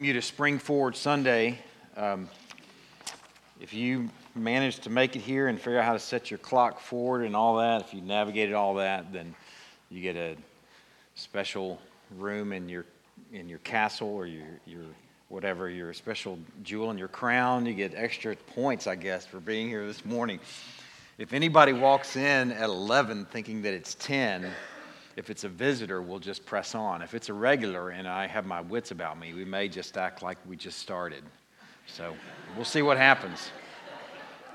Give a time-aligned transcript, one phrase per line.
[0.00, 1.58] you to Spring Forward Sunday.
[1.96, 2.28] Um,
[3.60, 6.78] if you manage to make it here and figure out how to set your clock
[6.78, 9.34] forward and all that, if you navigated all that, then
[9.90, 10.36] you get a
[11.16, 11.80] special
[12.16, 12.84] room in your
[13.32, 14.84] in your castle or your your
[15.30, 17.66] whatever your special jewel in your crown.
[17.66, 20.38] You get extra points, I guess, for being here this morning.
[21.18, 24.48] If anybody walks in at 11 thinking that it's 10,
[25.18, 27.02] if it's a visitor, we'll just press on.
[27.02, 30.22] If it's a regular and I have my wits about me, we may just act
[30.22, 31.24] like we just started.
[31.88, 32.14] So
[32.54, 33.50] we'll see what happens.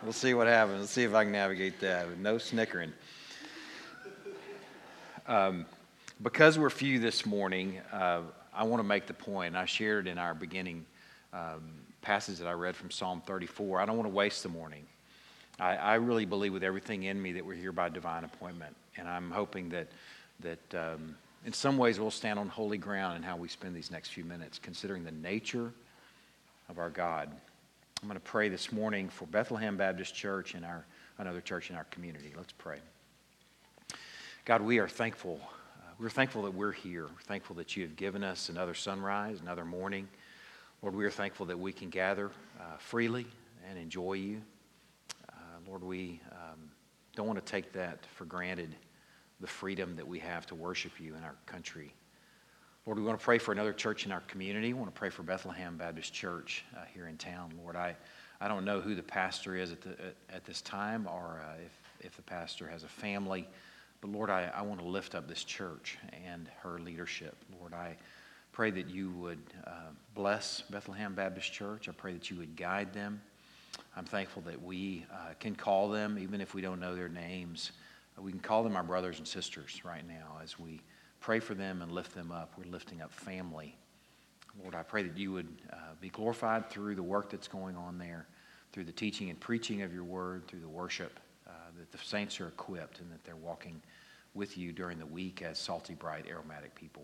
[0.04, 0.80] We'll see what happens.
[0.80, 2.18] Let's see if I can navigate that.
[2.18, 2.94] No snickering.
[5.28, 5.66] Um,
[6.22, 8.22] because we're few this morning, uh,
[8.54, 9.58] I want to make the point.
[9.58, 10.86] I shared in our beginning
[11.34, 13.82] um, passage that I read from Psalm 34.
[13.82, 14.86] I don't want to waste the morning.
[15.60, 18.78] I, I really believe with everything in me that we're here by divine appointment.
[18.96, 19.88] And I'm hoping that
[20.40, 21.16] that um,
[21.46, 24.24] in some ways we'll stand on holy ground in how we spend these next few
[24.24, 25.72] minutes, considering the nature
[26.70, 27.30] of our God.
[28.02, 30.86] I'm going to pray this morning for Bethlehem Baptist Church and our,
[31.18, 32.34] another church in our community.
[32.36, 32.80] Let's pray.
[34.46, 35.40] God, we are thankful.
[35.42, 37.04] Uh, we're thankful that we're here.
[37.04, 40.08] We're thankful that you have given us another sunrise, another morning.
[40.82, 43.26] Lord, we are thankful that we can gather uh, freely
[43.70, 44.42] and enjoy you.
[45.30, 45.34] Uh,
[45.66, 46.60] Lord, we um,
[47.16, 48.76] don't want to take that for granted
[49.44, 51.94] the freedom that we have to worship you in our country.
[52.86, 54.72] Lord, we want to pray for another church in our community.
[54.72, 57.52] We want to pray for Bethlehem Baptist Church uh, here in town.
[57.62, 57.98] Lord, I,
[58.40, 61.56] I don't know who the pastor is at, the, at, at this time or uh,
[61.62, 63.46] if, if the pastor has a family,
[64.00, 67.36] but Lord, I, I want to lift up this church and her leadership.
[67.60, 67.98] Lord, I
[68.54, 71.90] pray that you would uh, bless Bethlehem Baptist Church.
[71.90, 73.22] I pray that you would guide them.
[73.98, 77.74] I'm thankful that we uh, can call them, even if we don't know their names.
[78.20, 80.82] We can call them our brothers and sisters right now as we
[81.20, 82.54] pray for them and lift them up.
[82.58, 83.76] We're lifting up family.
[84.62, 87.98] Lord, I pray that you would uh, be glorified through the work that's going on
[87.98, 88.28] there,
[88.72, 92.40] through the teaching and preaching of your word, through the worship, uh, that the saints
[92.40, 93.82] are equipped and that they're walking
[94.36, 97.04] with you during the week as salty, bright, aromatic people.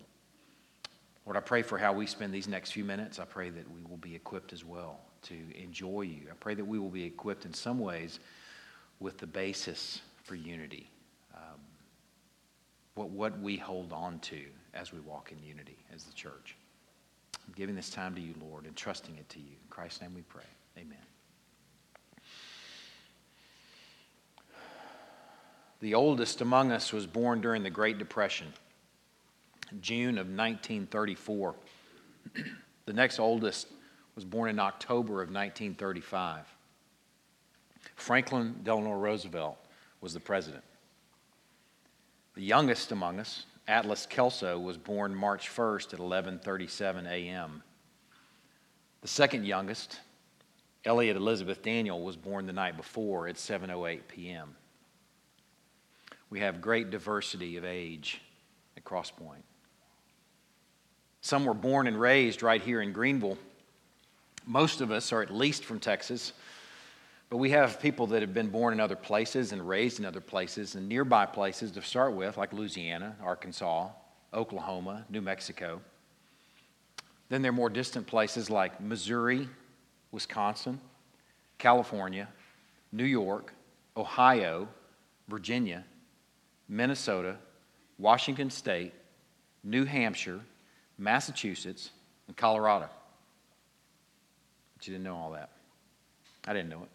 [1.26, 3.18] Lord, I pray for how we spend these next few minutes.
[3.18, 6.28] I pray that we will be equipped as well to enjoy you.
[6.30, 8.20] I pray that we will be equipped in some ways
[9.00, 10.88] with the basis for unity
[13.00, 14.40] what, what we hold on to
[14.74, 16.56] as we walk in unity as the church.
[17.46, 19.52] I'm giving this time to you, Lord, and trusting it to you.
[19.62, 20.42] In Christ's name we pray.
[20.76, 20.98] Amen.
[25.80, 28.48] The oldest among us was born during the Great Depression,
[29.80, 31.54] June of 1934.
[32.84, 33.68] the next oldest
[34.14, 36.44] was born in October of 1935.
[37.96, 39.56] Franklin Delano Roosevelt
[40.02, 40.64] was the president.
[42.34, 47.62] The youngest among us, Atlas Kelso, was born March 1st at 11:37 a.m.
[49.00, 50.00] The second youngest,
[50.84, 54.54] Elliot Elizabeth Daniel, was born the night before at 7:08 p.m.
[56.30, 58.20] We have great diversity of age
[58.76, 59.42] at Crosspoint.
[61.20, 63.38] Some were born and raised right here in Greenville.
[64.46, 66.32] Most of us are at least from Texas.
[67.30, 70.20] But we have people that have been born in other places and raised in other
[70.20, 73.88] places and nearby places to start with, like Louisiana, Arkansas,
[74.34, 75.80] Oklahoma, New Mexico.
[77.28, 79.48] Then there are more distant places like Missouri,
[80.10, 80.80] Wisconsin,
[81.58, 82.28] California,
[82.90, 83.54] New York,
[83.96, 84.66] Ohio,
[85.28, 85.84] Virginia,
[86.68, 87.36] Minnesota,
[87.96, 88.92] Washington State,
[89.62, 90.40] New Hampshire,
[90.98, 91.90] Massachusetts,
[92.26, 92.88] and Colorado.
[94.76, 95.50] But you didn't know all that.
[96.48, 96.88] I didn't know it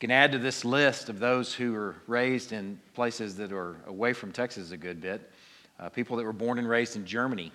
[0.00, 4.14] can add to this list of those who were raised in places that are away
[4.14, 5.30] from Texas a good bit.
[5.78, 7.52] Uh, people that were born and raised in Germany,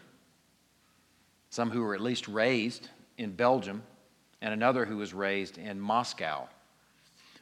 [1.50, 3.82] some who were at least raised in Belgium,
[4.42, 6.48] and another who was raised in Moscow.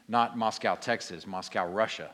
[0.07, 2.09] Not Moscow, Texas, Moscow, Russia.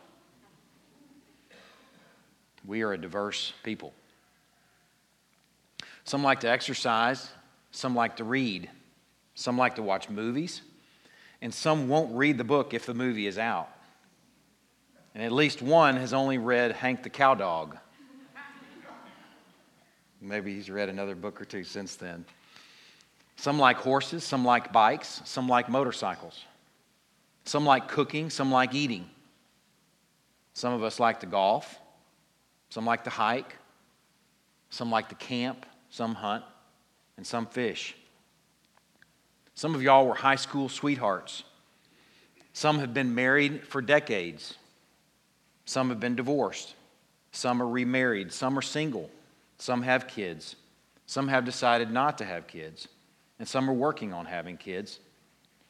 [2.65, 3.93] We are a diverse people.
[6.05, 7.29] Some like to exercise,
[7.71, 8.69] some like to read,
[9.35, 10.61] some like to watch movies,
[11.41, 13.69] and some won't read the book if the movie is out.
[15.13, 17.77] And at least one has only read Hank the Cowdog.
[20.21, 22.25] Maybe he's read another book or two since then.
[23.37, 26.43] Some like horses, some like bikes, some like motorcycles.
[27.45, 29.09] Some like cooking, some like eating.
[30.53, 31.79] Some of us like to golf,
[32.69, 33.55] some like to hike,
[34.69, 36.43] some like to camp, some hunt,
[37.15, 37.95] and some fish.
[39.59, 41.43] Some of y'all were high school sweethearts.
[42.53, 44.55] Some have been married for decades.
[45.65, 46.75] Some have been divorced.
[47.33, 48.31] Some are remarried.
[48.31, 49.11] Some are single.
[49.57, 50.55] Some have kids.
[51.07, 52.87] Some have decided not to have kids.
[53.37, 55.01] and some are working on having kids,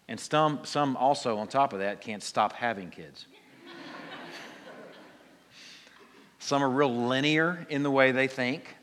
[0.07, 3.25] and some, some also, on top of that, can't stop having kids.
[6.37, 8.75] some are real linear in the way they think,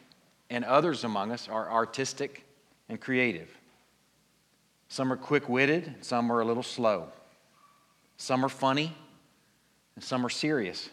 [0.50, 2.44] and others among us are artistic
[2.88, 3.55] and creative.
[4.88, 7.08] Some are quick witted, some are a little slow.
[8.16, 8.96] Some are funny,
[9.94, 10.88] and some are serious.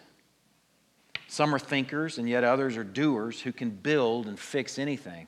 [1.28, 5.28] Some are thinkers, and yet others are doers who can build and fix anything.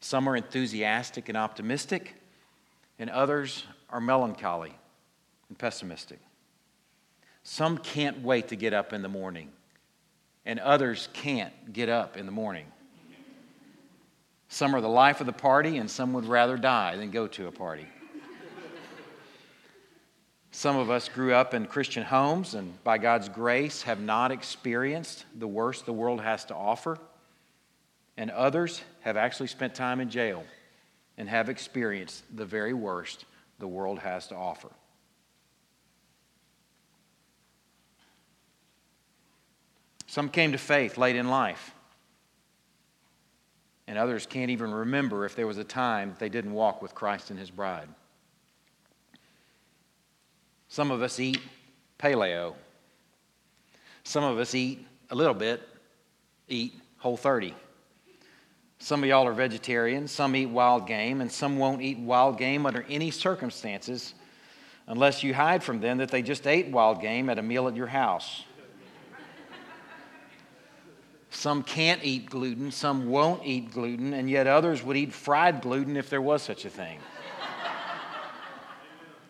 [0.00, 2.14] Some are enthusiastic and optimistic,
[2.98, 4.74] and others are melancholy
[5.48, 6.18] and pessimistic.
[7.44, 9.50] Some can't wait to get up in the morning,
[10.46, 12.66] and others can't get up in the morning.
[14.52, 17.46] Some are the life of the party, and some would rather die than go to
[17.46, 17.86] a party.
[20.50, 25.24] Some of us grew up in Christian homes and, by God's grace, have not experienced
[25.34, 26.98] the worst the world has to offer.
[28.18, 30.44] And others have actually spent time in jail
[31.16, 33.24] and have experienced the very worst
[33.58, 34.68] the world has to offer.
[40.06, 41.74] Some came to faith late in life,
[43.86, 46.94] and others can't even remember if there was a time that they didn't walk with
[46.94, 47.88] Christ and his bride.
[50.68, 51.40] Some of us eat
[51.98, 52.54] paleo.
[54.04, 55.62] Some of us eat a little bit,
[56.48, 57.54] eat whole 30.
[58.78, 62.66] Some of y'all are vegetarians, some eat wild game, and some won't eat wild game
[62.66, 64.14] under any circumstances
[64.86, 67.76] unless you hide from them that they just ate wild game at a meal at
[67.76, 68.44] your house.
[71.32, 75.96] Some can't eat gluten, some won't eat gluten, and yet others would eat fried gluten
[75.96, 76.98] if there was such a thing.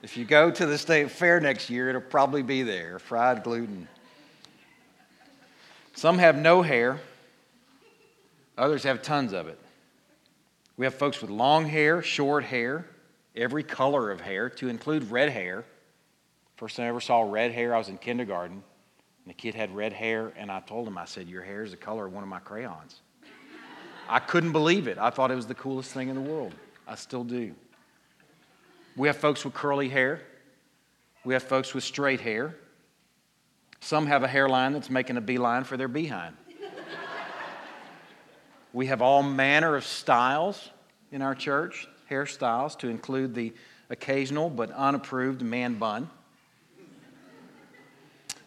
[0.02, 3.86] If you go to the state fair next year, it'll probably be there fried gluten.
[5.94, 6.98] Some have no hair,
[8.58, 9.60] others have tons of it.
[10.76, 12.84] We have folks with long hair, short hair,
[13.36, 15.64] every color of hair, to include red hair.
[16.56, 18.64] First time I ever saw red hair, I was in kindergarten.
[19.24, 21.70] And the kid had red hair, and I told him, I said, Your hair is
[21.70, 23.00] the color of one of my crayons.
[24.08, 24.98] I couldn't believe it.
[24.98, 26.54] I thought it was the coolest thing in the world.
[26.86, 27.54] I still do.
[28.96, 30.20] We have folks with curly hair.
[31.24, 32.56] We have folks with straight hair.
[33.80, 36.36] Some have a hairline that's making a beeline for their behind.
[38.72, 40.70] we have all manner of styles
[41.10, 43.52] in our church, hairstyles, to include the
[43.88, 46.10] occasional but unapproved man bun.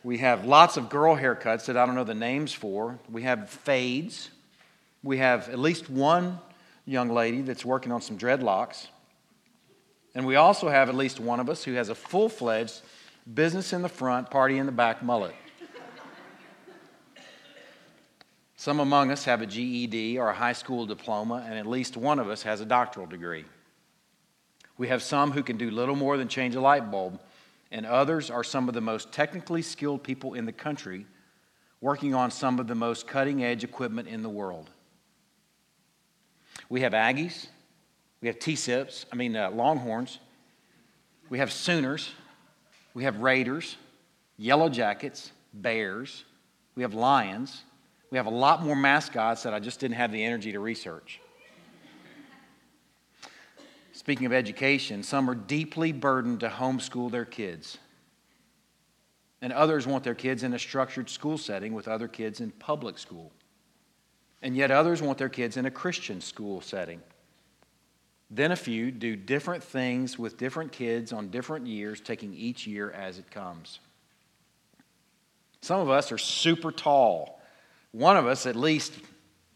[0.06, 3.00] We have lots of girl haircuts that I don't know the names for.
[3.10, 4.30] We have fades.
[5.02, 6.38] We have at least one
[6.86, 8.86] young lady that's working on some dreadlocks.
[10.13, 12.81] And we also have at least one of us who has a full fledged
[13.34, 15.34] business in the front, party in the back mullet.
[18.57, 22.19] Some among us have a GED or a high school diploma, and at least one
[22.19, 23.46] of us has a doctoral degree.
[24.78, 27.19] We have some who can do little more than change a light bulb,
[27.71, 31.06] and others are some of the most technically skilled people in the country
[31.81, 34.69] working on some of the most cutting edge equipment in the world.
[36.69, 37.47] We have Aggies,
[38.21, 40.19] we have T-Sips, I mean uh, Longhorns.
[41.29, 42.12] We have Sooners.
[42.94, 43.77] We have Raiders,
[44.38, 46.23] Yellow Jackets, Bears.
[46.75, 47.63] We have Lions.
[48.09, 51.19] We have a lot more mascots that I just didn't have the energy to research.
[54.06, 57.80] Speaking of education, some are deeply burdened to homeschool their kids.
[59.42, 63.00] And others want their kids in a structured school setting with other kids in public
[63.00, 63.31] school.
[64.44, 67.02] And yet others want their kids in a Christian school setting.
[68.30, 72.92] Then a few do different things with different kids on different years, taking each year
[72.92, 73.80] as it comes.
[75.62, 77.42] Some of us are super tall.
[77.92, 78.94] One of us, at least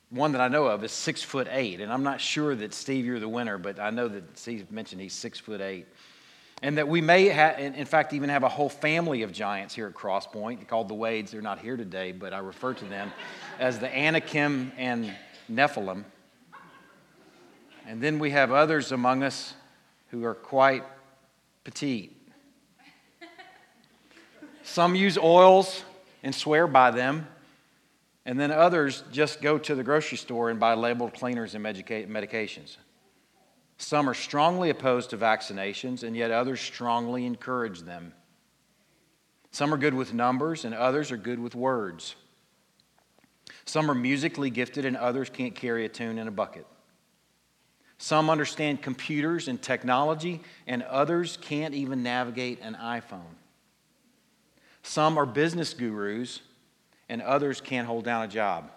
[0.10, 1.82] one that I know of, is six foot eight.
[1.82, 5.02] And I'm not sure that, Steve, you're the winner, but I know that Steve mentioned
[5.02, 5.88] he's six foot eight.
[6.62, 9.88] And that we may, have, in fact, even have a whole family of giants here
[9.88, 11.32] at Crosspoint called the Wades.
[11.32, 13.14] They're not here today, but I refer to them
[13.60, 15.14] as the Anakim and
[15.50, 16.04] Nephilim.
[17.88, 19.54] And then we have others among us
[20.10, 20.84] who are quite
[21.64, 22.16] petite.
[24.64, 25.84] Some use oils
[26.24, 27.28] and swear by them,
[28.26, 32.78] and then others just go to the grocery store and buy labeled cleaners and medications.
[33.78, 38.14] Some are strongly opposed to vaccinations, and yet others strongly encourage them.
[39.52, 42.16] Some are good with numbers, and others are good with words.
[43.66, 46.68] Some are musically gifted, and others can't carry a tune in a bucket.
[47.98, 53.36] Some understand computers and technology, and others can't even navigate an iPhone.
[54.84, 56.42] Some are business gurus,
[57.10, 58.72] and others can't hold down a job.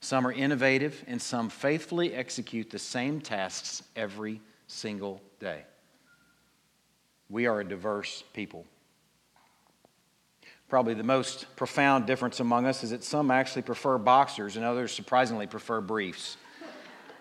[0.00, 5.62] Some are innovative, and some faithfully execute the same tasks every single day.
[7.30, 8.66] We are a diverse people.
[10.68, 14.90] Probably the most profound difference among us is that some actually prefer boxers and others
[14.90, 16.36] surprisingly prefer briefs.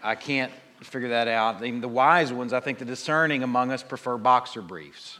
[0.01, 1.63] I can't figure that out.
[1.63, 5.19] Even the wise ones, I think the discerning among us prefer boxer briefs.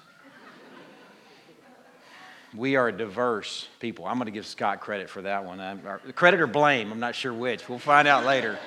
[2.56, 4.06] We are a diverse people.
[4.06, 5.62] I'm going to give Scott credit for that one.
[5.62, 5.82] I'm,
[6.14, 7.70] credit or blame, I'm not sure which.
[7.70, 8.60] We'll find out later.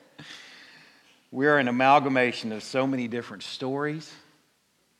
[1.30, 4.10] we are an amalgamation of so many different stories,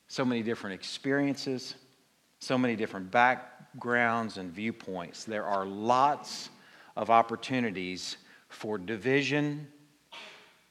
[0.07, 1.77] so many different experiences,
[2.41, 5.25] so many different backgrounds and viewpoints.
[5.25, 6.51] There are lots
[6.95, 8.19] of opportunities
[8.51, 9.67] for division,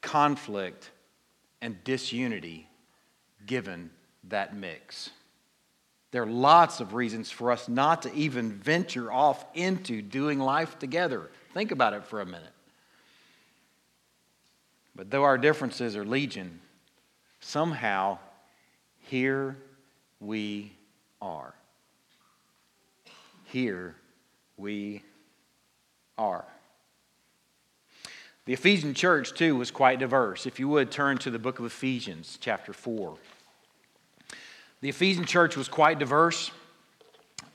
[0.02, 0.92] conflict,
[1.60, 2.68] and disunity
[3.44, 3.90] given
[4.28, 5.10] that mix.
[6.10, 10.78] There are lots of reasons for us not to even venture off into doing life
[10.78, 11.30] together.
[11.52, 12.52] Think about it for a minute.
[14.96, 16.60] But though our differences are legion,
[17.40, 18.18] somehow
[19.02, 19.56] here
[20.18, 20.72] we
[21.20, 21.54] are.
[23.44, 23.94] Here
[24.56, 25.02] we
[26.16, 26.44] are.
[28.44, 30.46] The Ephesian church, too, was quite diverse.
[30.46, 33.16] If you would turn to the book of Ephesians, chapter 4.
[34.80, 36.52] The Ephesian church was quite diverse,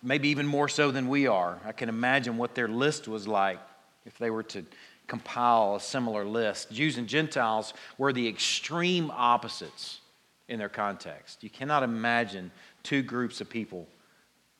[0.01, 1.59] maybe even more so than we are.
[1.65, 3.59] I can imagine what their list was like
[4.05, 4.65] if they were to
[5.07, 6.71] compile a similar list.
[6.71, 10.01] Jews and Gentiles were the extreme opposites
[10.49, 11.43] in their context.
[11.43, 12.51] You cannot imagine
[12.83, 13.87] two groups of people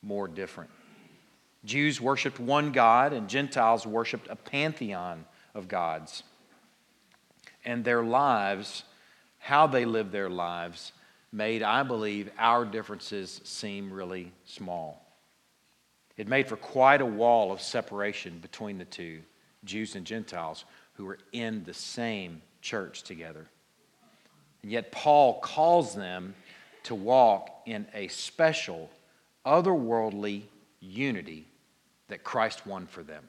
[0.02, 0.70] more different.
[1.64, 6.22] Jews worshiped one God, and Gentiles worshiped a pantheon of gods.
[7.64, 8.84] And their lives,
[9.38, 10.92] how they lived their lives,
[11.34, 15.04] made, I believe, our differences seem really small.
[16.16, 19.20] It made for quite a wall of separation between the two,
[19.64, 23.48] Jews and Gentiles, who were in the same church together.
[24.62, 26.36] And yet, Paul calls them
[26.84, 28.88] to walk in a special,
[29.44, 30.42] otherworldly
[30.78, 31.48] unity
[32.08, 33.28] that Christ won for them.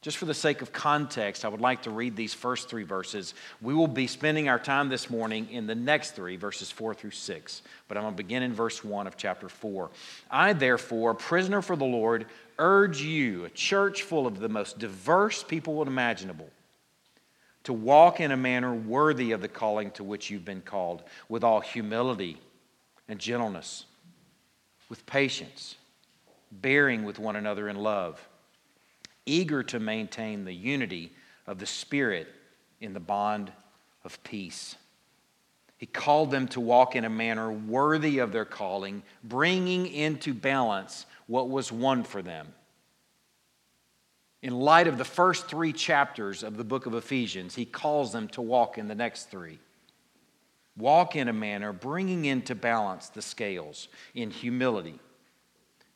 [0.00, 3.34] Just for the sake of context, I would like to read these first three verses.
[3.60, 7.10] We will be spending our time this morning in the next three, verses four through
[7.10, 7.62] six.
[7.88, 9.90] But I'm going to begin in verse one of chapter four.
[10.30, 12.26] I, therefore, prisoner for the Lord,
[12.60, 16.48] urge you, a church full of the most diverse people imaginable,
[17.64, 21.42] to walk in a manner worthy of the calling to which you've been called, with
[21.42, 22.38] all humility
[23.08, 23.84] and gentleness,
[24.88, 25.74] with patience,
[26.52, 28.27] bearing with one another in love
[29.28, 31.12] eager to maintain the unity
[31.46, 32.28] of the Spirit
[32.80, 33.52] in the bond
[34.04, 34.76] of peace.
[35.76, 41.06] He called them to walk in a manner worthy of their calling, bringing into balance
[41.26, 42.48] what was won for them.
[44.42, 48.28] In light of the first three chapters of the book of Ephesians, he calls them
[48.28, 49.58] to walk in the next three.
[50.76, 55.00] Walk in a manner bringing into balance the scales in humility,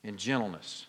[0.03, 0.87] in gentleness,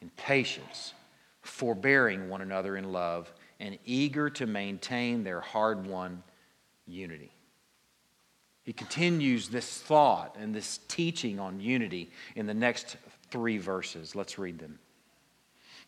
[0.00, 0.94] in patience,
[1.42, 6.22] forbearing one another in love, and eager to maintain their hard won
[6.86, 7.32] unity.
[8.64, 12.96] He continues this thought and this teaching on unity in the next
[13.30, 14.14] three verses.
[14.14, 14.78] Let's read them.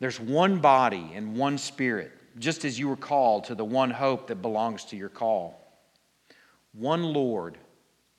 [0.00, 4.26] There's one body and one spirit, just as you were called to the one hope
[4.26, 5.60] that belongs to your call.
[6.72, 7.58] One Lord,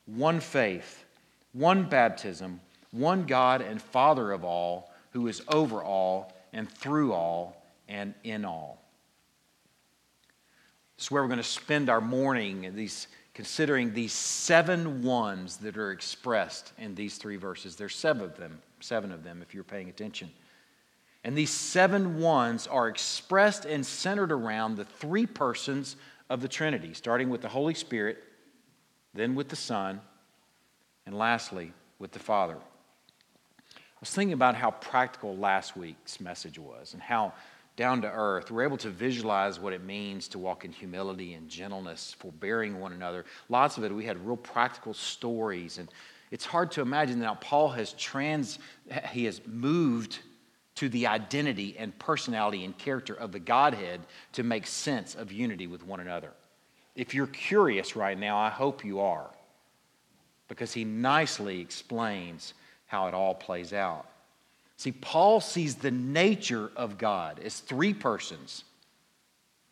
[0.05, 1.03] one faith,
[1.51, 2.61] one baptism,
[2.91, 8.45] one God and Father of all, who is over all and through all and in
[8.45, 8.81] all.
[10.95, 15.77] This is where we're going to spend our morning these, considering these seven ones that
[15.77, 17.75] are expressed in these three verses.
[17.75, 20.31] There's seven of them, seven of them if you're paying attention.
[21.25, 25.97] And these seven ones are expressed and centered around the three persons
[26.29, 28.24] of the Trinity, starting with the Holy Spirit,
[29.13, 30.00] then with the Son,
[31.05, 32.57] and lastly with the Father
[34.05, 37.33] was thinking about how practical last week's message was and how
[37.75, 38.51] down to earth.
[38.51, 42.93] We're able to visualize what it means to walk in humility and gentleness, forbearing one
[42.93, 43.25] another.
[43.50, 45.79] Lots of it, we had real practical stories.
[45.79, 45.89] And
[46.29, 48.59] it's hard to imagine now Paul has trans,
[49.09, 50.19] he has moved
[50.75, 54.01] to the identity and personality and character of the Godhead
[54.33, 56.29] to make sense of unity with one another.
[56.95, 59.31] If you're curious right now, I hope you are,
[60.47, 62.53] because he nicely explains
[62.95, 64.05] how it all plays out.
[64.77, 68.63] See, Paul sees the nature of God as three persons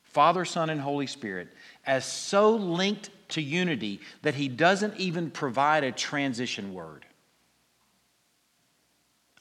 [0.03, 1.48] Father, Son, and Holy Spirit
[1.86, 7.06] as so linked to unity that he doesn't even provide a transition word.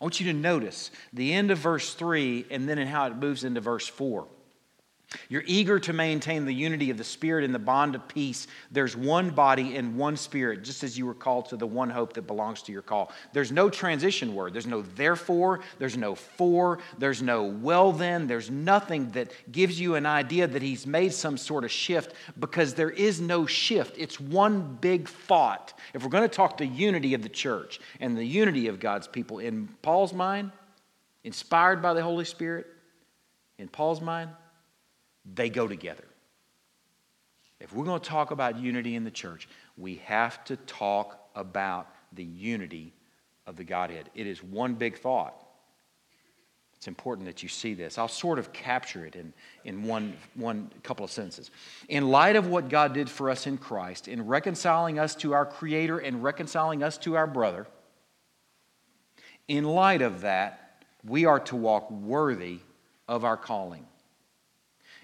[0.01, 3.17] I want you to notice the end of verse 3 and then in how it
[3.17, 4.27] moves into verse 4.
[5.29, 8.47] You're eager to maintain the unity of the Spirit in the bond of peace.
[8.71, 12.13] There's one body and one Spirit, just as you were called to the one hope
[12.15, 13.13] that belongs to your call.
[13.33, 14.53] There's no transition word.
[14.53, 15.61] There's no therefore.
[15.79, 16.79] There's no for.
[16.99, 18.27] There's no well then.
[18.27, 22.75] There's nothing that gives you an idea that He's made some sort of shift because
[22.75, 23.97] there is no shift.
[23.99, 25.73] It's one big thought.
[25.95, 29.09] If we're going to talk the unity of the church and the unity of God's
[29.09, 30.53] people, in Paul's mind,
[31.25, 32.67] inspired by the Holy Spirit,
[33.59, 34.31] in Paul's mind,
[35.25, 36.05] they go together.
[37.61, 41.89] If we're going to talk about unity in the church, we have to talk about
[42.13, 42.93] the unity
[43.47, 44.11] of the Godhead.
[44.15, 45.35] It is one big thought.
[46.77, 47.97] It's important that you see this.
[47.99, 49.33] I'll sort of capture it in,
[49.65, 51.53] in one, one couple of sentences.
[51.89, 55.47] In light of what God did for us in Christ, in reconciling us to our
[55.47, 57.69] Creator and reconciling us to our brother,
[59.47, 62.59] in light of that, we are to walk worthy
[63.07, 63.87] of our calling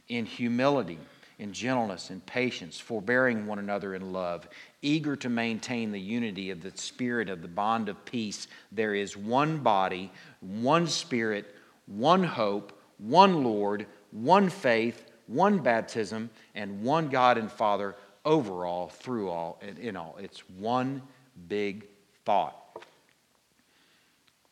[0.08, 0.98] in humility,
[1.38, 4.48] in gentleness, in patience, forbearing one another in love,
[4.82, 8.48] eager to maintain the unity of the Spirit of the bond of peace.
[8.72, 10.10] There is one body,
[10.40, 11.54] one Spirit,
[11.86, 18.88] one hope, one Lord, one faith, one baptism, and one God and Father over all,
[18.88, 20.16] through all, and in all.
[20.20, 21.02] It's one
[21.48, 21.86] big
[22.24, 22.56] thought.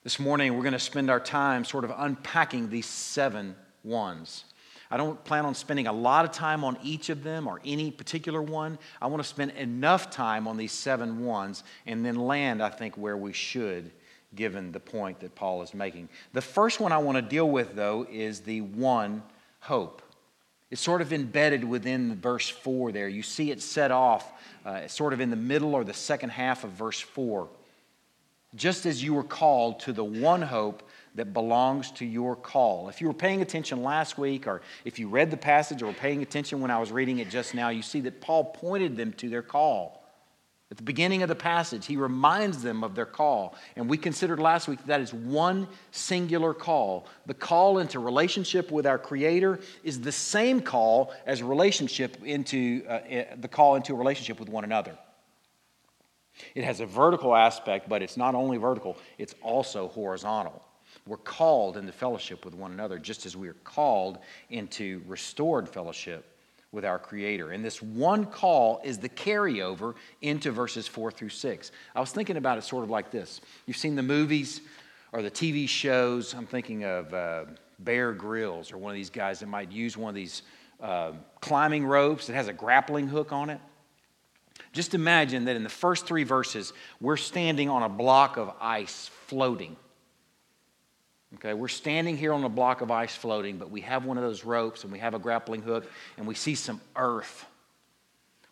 [0.05, 4.45] This morning, we're going to spend our time sort of unpacking these seven ones.
[4.91, 7.91] I don't plan on spending a lot of time on each of them or any
[7.91, 8.79] particular one.
[9.03, 12.97] I want to spend enough time on these seven ones and then land, I think,
[12.97, 13.91] where we should,
[14.35, 16.09] given the point that Paul is making.
[16.33, 19.23] The first one I want to deal with, though, is the one
[19.61, 20.03] hope.
[20.71, 23.09] It's sort of embedded within verse 4 there.
[23.09, 24.33] You see it set off
[24.65, 27.49] uh, sort of in the middle or the second half of verse 4.
[28.55, 30.83] Just as you were called to the one hope
[31.17, 32.89] that belongs to your call.
[32.89, 35.93] If you were paying attention last week, or if you read the passage or were
[35.93, 39.13] paying attention when I was reading it just now, you see that Paul pointed them
[39.15, 40.03] to their call.
[40.71, 43.55] At the beginning of the passage, he reminds them of their call.
[43.77, 47.07] And we considered last week that, that is one singular call.
[47.27, 52.91] The call into relationship with our Creator is the same call as relationship into uh,
[52.91, 54.99] uh the call into a relationship with one another.
[56.55, 60.66] It has a vertical aspect, but it's not only vertical, it's also horizontal.
[61.07, 64.19] We're called into fellowship with one another, just as we are called
[64.51, 66.25] into restored fellowship
[66.73, 67.53] with our Creator.
[67.53, 71.71] And this one call is the carryover into verses four through six.
[71.95, 74.61] I was thinking about it sort of like this you've seen the movies
[75.13, 76.35] or the TV shows.
[76.35, 77.45] I'm thinking of uh,
[77.79, 80.43] Bear Grylls or one of these guys that might use one of these
[80.81, 83.61] uh, climbing ropes that has a grappling hook on it.
[84.73, 89.11] Just imagine that in the first three verses, we're standing on a block of ice
[89.27, 89.77] floating.
[91.35, 94.23] Okay, we're standing here on a block of ice floating, but we have one of
[94.23, 97.45] those ropes and we have a grappling hook and we see some earth.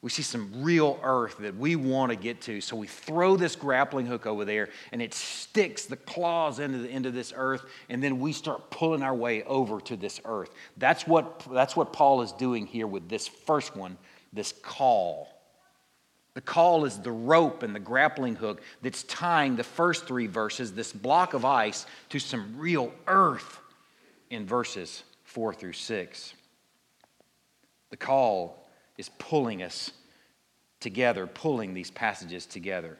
[0.03, 2.61] We see some real earth that we want to get to.
[2.61, 6.89] So we throw this grappling hook over there and it sticks the claws into, the,
[6.91, 10.51] into this earth, and then we start pulling our way over to this earth.
[10.77, 13.97] That's what, that's what Paul is doing here with this first one,
[14.33, 15.34] this call.
[16.35, 20.73] The call is the rope and the grappling hook that's tying the first three verses,
[20.73, 23.61] this block of ice, to some real earth
[24.31, 26.35] in verses four through six.
[27.91, 28.69] The call
[28.99, 29.93] is pulling us
[30.81, 32.99] together, pulling these passages together.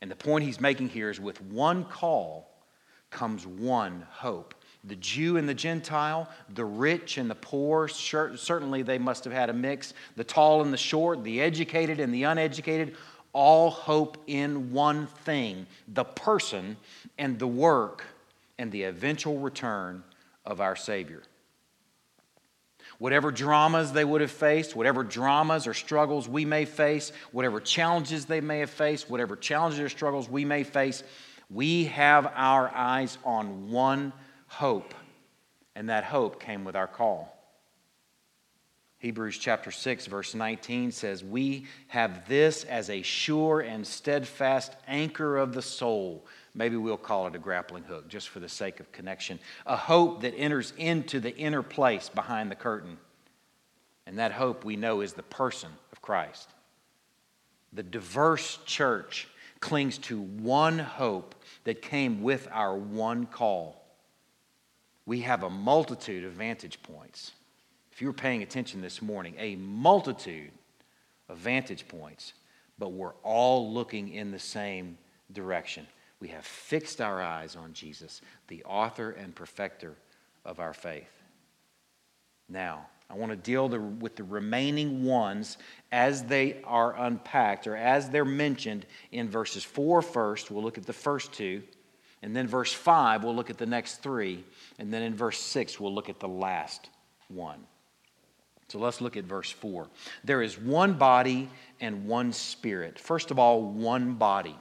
[0.00, 2.50] And the point he's making here is with one call
[3.10, 8.98] comes one hope the Jew and the Gentile, the rich and the poor, certainly they
[8.98, 12.96] must have had a mix, the tall and the short, the educated and the uneducated,
[13.32, 16.76] all hope in one thing the person
[17.18, 18.04] and the work
[18.58, 20.02] and the eventual return
[20.44, 21.22] of our Savior.
[22.98, 28.26] Whatever dramas they would have faced, whatever dramas or struggles we may face, whatever challenges
[28.26, 31.02] they may have faced, whatever challenges or struggles we may face,
[31.48, 34.12] we have our eyes on one
[34.50, 34.94] hope,
[35.76, 37.36] and that hope came with our call.
[38.98, 45.38] Hebrews chapter 6, verse 19 says, We have this as a sure and steadfast anchor
[45.38, 46.26] of the soul.
[46.52, 49.38] Maybe we'll call it a grappling hook just for the sake of connection.
[49.66, 52.98] A hope that enters into the inner place behind the curtain.
[54.04, 56.50] And that hope we know is the person of Christ.
[57.72, 59.28] The diverse church
[59.60, 63.79] clings to one hope that came with our one call
[65.10, 67.32] we have a multitude of vantage points.
[67.90, 70.52] If you were paying attention this morning, a multitude
[71.28, 72.32] of vantage points,
[72.78, 74.96] but we're all looking in the same
[75.32, 75.84] direction.
[76.20, 79.96] We have fixed our eyes on Jesus, the author and perfecter
[80.44, 81.10] of our faith.
[82.48, 85.58] Now, I want to deal the, with the remaining ones
[85.90, 90.52] as they are unpacked or as they're mentioned in verses 4 first.
[90.52, 91.64] We'll look at the first two.
[92.22, 94.44] And then verse 5, we'll look at the next three.
[94.78, 96.90] And then in verse 6, we'll look at the last
[97.28, 97.66] one.
[98.68, 99.88] So let's look at verse 4.
[100.22, 101.48] There is one body
[101.80, 102.98] and one spirit.
[102.98, 104.56] First of all, one body.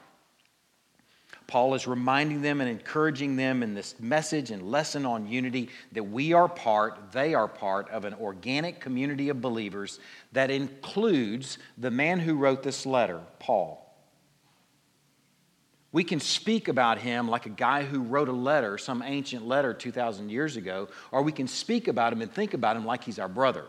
[1.49, 6.03] Paul is reminding them and encouraging them in this message and lesson on unity that
[6.03, 9.99] we are part, they are part of an organic community of believers
[10.31, 13.88] that includes the man who wrote this letter, Paul.
[15.91, 19.73] We can speak about him like a guy who wrote a letter, some ancient letter
[19.73, 23.17] 2,000 years ago, or we can speak about him and think about him like he's
[23.17, 23.65] our brother.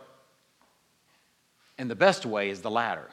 [1.78, 3.08] And the best way is the latter,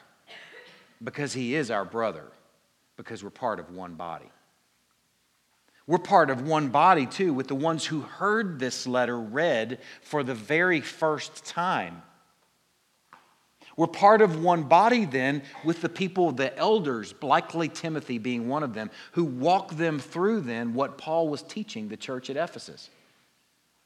[1.01, 2.25] because he is our brother,
[2.97, 4.29] because we're part of one body.
[5.85, 10.21] We're part of one body too, with the ones who heard this letter read for
[10.21, 12.03] the very first time.
[13.77, 18.63] We're part of one body then with the people, the elders, likely Timothy being one
[18.63, 22.89] of them, who walked them through then what Paul was teaching the church at Ephesus.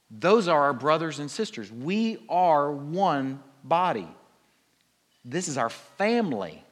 [0.10, 1.70] Those are our brothers and sisters.
[1.70, 4.08] We are one body.
[5.26, 6.64] This is our family.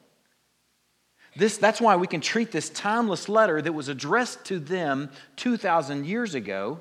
[1.36, 6.06] This, that's why we can treat this timeless letter that was addressed to them 2,000
[6.06, 6.80] years ago,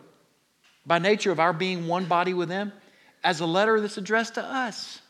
[0.86, 2.72] by nature of our being one body with them,
[3.26, 5.02] as a letter that's addressed to us.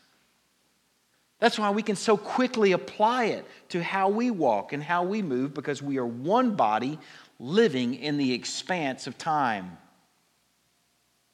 [1.40, 5.22] That's why we can so quickly apply it to how we walk and how we
[5.22, 6.98] move because we are one body
[7.38, 9.78] living in the expanse of time.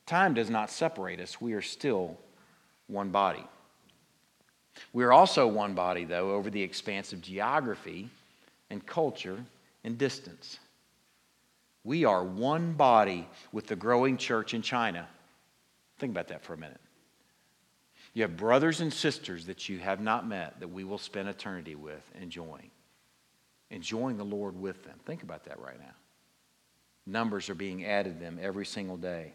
[0.07, 2.17] Time does not separate us, we are still
[2.87, 3.45] one body.
[4.93, 8.09] We are also one body, though, over the expanse of geography
[8.71, 9.45] and culture
[9.83, 10.59] and distance.
[11.83, 15.09] We are one body with the growing church in China.
[15.99, 16.81] Think about that for a minute.
[18.17, 21.75] You have brothers and sisters that you have not met that we will spend eternity
[21.75, 22.71] with enjoying.
[23.69, 24.99] Enjoying the Lord with them.
[25.05, 25.93] Think about that right now.
[27.05, 29.35] Numbers are being added to them every single day.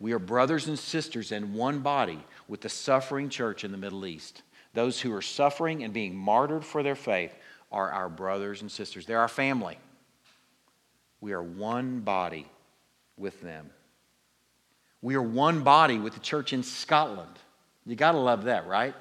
[0.00, 4.06] We are brothers and sisters in one body with the suffering church in the Middle
[4.06, 4.40] East.
[4.72, 7.34] Those who are suffering and being martyred for their faith
[7.70, 9.04] are our brothers and sisters.
[9.04, 9.78] They're our family.
[11.20, 12.46] We are one body
[13.18, 13.68] with them.
[15.02, 17.38] We are one body with the church in Scotland.
[17.86, 18.94] You got to love that, right?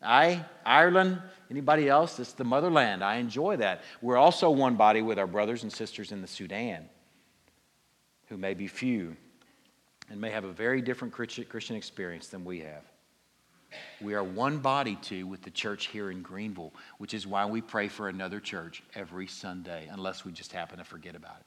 [0.00, 2.18] I, Ireland, anybody else?
[2.18, 3.02] It's the motherland.
[3.02, 3.82] I enjoy that.
[4.00, 6.88] We're also one body with our brothers and sisters in the Sudan,
[8.28, 9.16] who may be few
[10.10, 12.84] and may have a very different Christian experience than we have.
[14.00, 17.60] We are one body too with the church here in Greenville, which is why we
[17.60, 21.46] pray for another church every Sunday, unless we just happen to forget about it.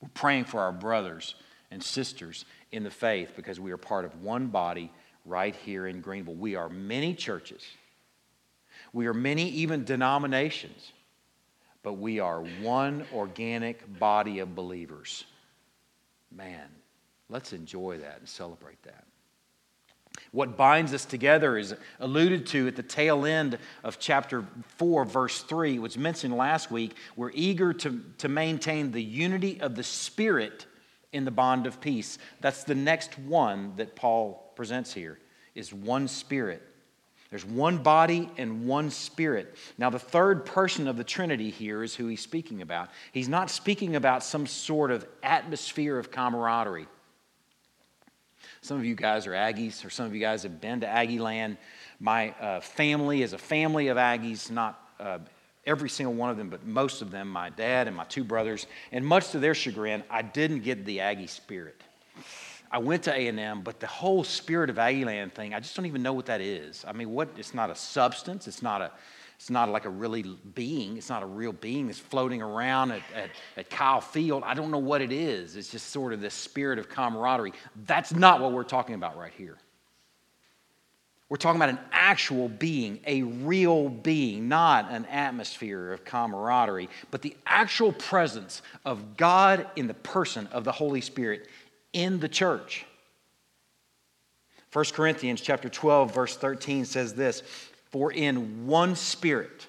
[0.00, 1.34] We're praying for our brothers
[1.70, 4.92] and sisters in the faith because we are part of one body
[5.24, 6.34] right here in Greenville.
[6.34, 7.62] We are many churches,
[8.92, 10.92] we are many even denominations,
[11.82, 15.24] but we are one organic body of believers.
[16.30, 16.68] Man,
[17.28, 19.04] Let's enjoy that and celebrate that.
[20.30, 25.42] What binds us together is alluded to at the tail end of chapter 4, verse
[25.42, 26.94] 3, which mentioned last week.
[27.16, 30.66] We're eager to, to maintain the unity of the Spirit
[31.12, 32.18] in the bond of peace.
[32.40, 35.18] That's the next one that Paul presents here,
[35.54, 36.62] is one Spirit.
[37.34, 39.56] There's one body and one spirit.
[39.76, 42.90] Now, the third person of the Trinity here is who he's speaking about.
[43.10, 46.86] He's not speaking about some sort of atmosphere of camaraderie.
[48.60, 51.18] Some of you guys are Aggies, or some of you guys have been to Aggie
[51.18, 51.56] land.
[51.98, 55.18] My uh, family is a family of Aggies, not uh,
[55.66, 58.68] every single one of them, but most of them, my dad and my two brothers.
[58.92, 61.82] And much to their chagrin, I didn't get the Aggie spirit.
[62.70, 65.86] I went to A&M, but the whole spirit of Aggie land thing, I just don't
[65.86, 66.84] even know what that is.
[66.86, 67.28] I mean, what?
[67.36, 68.48] It's not a substance.
[68.48, 68.90] It's not a
[69.36, 70.22] it's not like a really
[70.54, 70.96] being.
[70.96, 74.42] It's not a real being that's floating around at, at, at Kyle Field.
[74.46, 75.56] I don't know what it is.
[75.56, 77.52] It's just sort of this spirit of camaraderie.
[77.84, 79.58] That's not what we're talking about right here.
[81.28, 87.22] We're talking about an actual being, a real being, not an atmosphere of camaraderie, but
[87.22, 91.48] the actual presence of God in the person of the Holy Spirit
[91.94, 92.84] in the church.
[94.74, 97.42] 1 Corinthians chapter 12 verse 13 says this,
[97.86, 99.68] for in one spirit,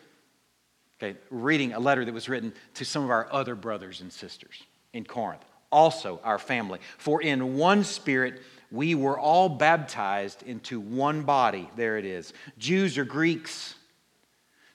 [0.99, 4.63] okay, reading a letter that was written to some of our other brothers and sisters
[4.93, 6.79] in Corinth, also our family.
[6.97, 11.69] For in one spirit, we were all baptized into one body.
[11.75, 12.33] There it is.
[12.57, 13.75] Jews or Greeks,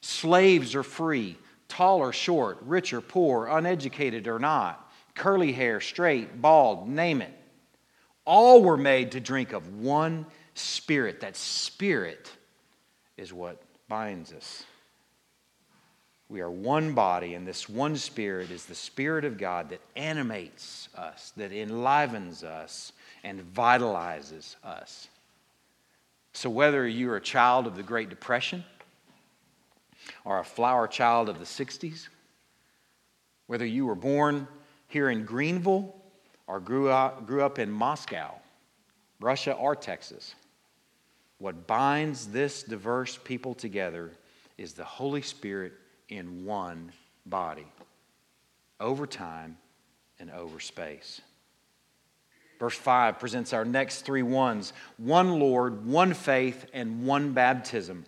[0.01, 1.37] slaves or free,
[1.67, 7.35] tall or short, rich or poor, uneducated or not, curly hair, straight, bald, name it.
[8.25, 11.21] All were made to drink of one spirit.
[11.21, 12.31] That spirit
[13.17, 14.65] is what binds us.
[16.31, 20.89] We are one body, and this one spirit is the Spirit of God that animates
[20.97, 22.93] us, that enlivens us,
[23.25, 25.09] and vitalizes us.
[26.33, 28.65] So, whether you're a child of the Great Depression
[30.25, 32.07] or a flower child of the 60s,
[33.49, 34.47] whether you were born
[34.87, 36.00] here in Greenville
[36.51, 38.35] or grew up, grew up in Moscow,
[39.21, 40.35] Russia, or Texas,
[41.39, 44.11] what binds this diverse people together
[44.59, 45.73] is the Holy Spirit
[46.09, 46.91] in one
[47.25, 47.69] body,
[48.81, 49.59] over time
[50.19, 51.21] and over space.
[52.59, 58.05] Verse 5 presents our next three ones one Lord, one faith, and one baptism.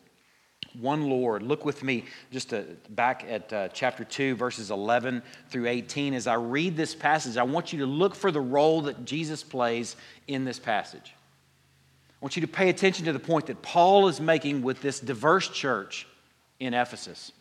[0.81, 1.43] One Lord.
[1.43, 6.15] Look with me just to, back at uh, chapter 2, verses 11 through 18.
[6.15, 9.43] As I read this passage, I want you to look for the role that Jesus
[9.43, 9.97] plays
[10.29, 11.15] in this passage.
[11.15, 15.01] I want you to pay attention to the point that Paul is making with this
[15.01, 16.07] diverse church
[16.61, 17.33] in Ephesus.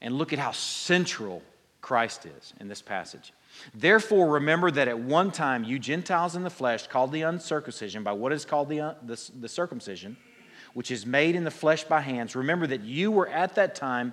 [0.00, 1.42] And look at how central
[1.80, 3.32] Christ is in this passage.
[3.74, 8.12] Therefore, remember that at one time you Gentiles in the flesh, called the uncircumcision by
[8.12, 10.16] what is called the, uh, the, the circumcision,
[10.74, 14.12] which is made in the flesh by hands, remember that you were at that time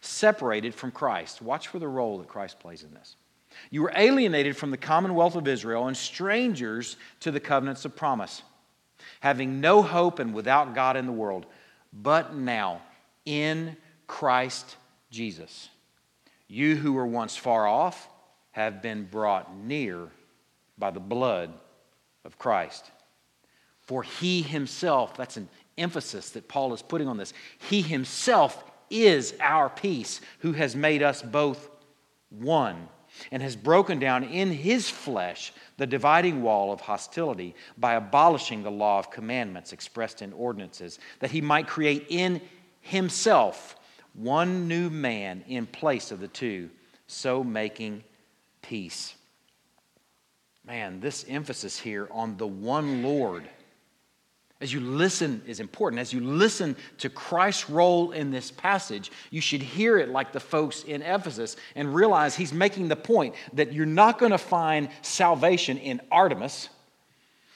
[0.00, 1.40] separated from Christ.
[1.40, 3.16] Watch for the role that Christ plays in this.
[3.70, 8.42] You were alienated from the commonwealth of Israel and strangers to the covenants of promise,
[9.20, 11.46] having no hope and without God in the world.
[11.92, 12.82] But now,
[13.24, 14.76] in Christ
[15.10, 15.68] Jesus,
[16.48, 18.08] you who were once far off
[18.52, 20.08] have been brought near
[20.78, 21.52] by the blood
[22.24, 22.90] of Christ.
[23.82, 25.48] For he himself, that's an
[25.80, 27.32] emphasis that Paul is putting on this,
[27.68, 31.70] he himself is our peace, who has made us both
[32.30, 32.88] one
[33.32, 38.70] and has broken down in his flesh the dividing wall of hostility by abolishing the
[38.70, 42.40] law of commandments expressed in ordinances, that he might create in
[42.80, 43.76] himself
[44.14, 46.70] one new man in place of the two,
[47.06, 48.02] so making
[48.62, 49.14] peace.
[50.64, 53.48] Man, this emphasis here on the one Lord,
[54.60, 56.00] as you listen, is important.
[56.00, 60.40] As you listen to Christ's role in this passage, you should hear it like the
[60.40, 64.90] folks in Ephesus and realize he's making the point that you're not going to find
[65.00, 66.68] salvation in Artemis.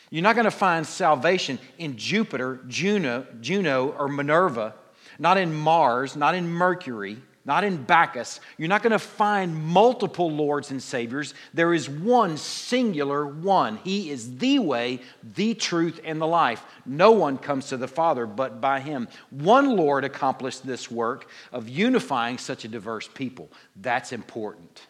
[0.08, 4.74] You're not going to find salvation in Jupiter, Juno, Juno, or Minerva,
[5.18, 8.40] not in Mars, not in Mercury not in Bacchus.
[8.56, 11.34] You're not going to find multiple lords and saviors.
[11.52, 13.78] There is one singular one.
[13.84, 15.00] He is the way,
[15.34, 16.64] the truth, and the life.
[16.86, 19.08] No one comes to the Father but by him.
[19.30, 23.50] One Lord accomplished this work of unifying such a diverse people.
[23.76, 24.86] That's important.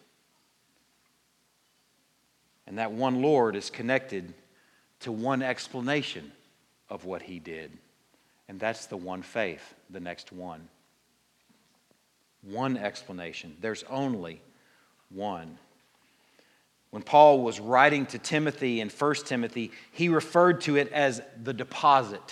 [2.66, 4.32] And that one Lord is connected
[5.00, 6.30] to one explanation
[6.88, 7.76] of what he did.
[8.48, 10.68] And that's the one faith, the next one
[12.46, 13.56] one explanation.
[13.60, 14.42] There's only
[15.10, 15.58] one.
[16.90, 21.52] When Paul was writing to Timothy in 1 Timothy, he referred to it as the
[21.52, 22.22] deposit.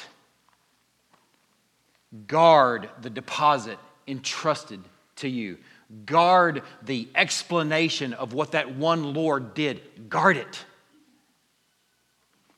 [2.27, 4.81] Guard the deposit entrusted
[5.17, 5.59] to you.
[6.07, 10.09] Guard the explanation of what that one Lord did.
[10.09, 10.65] Guard it.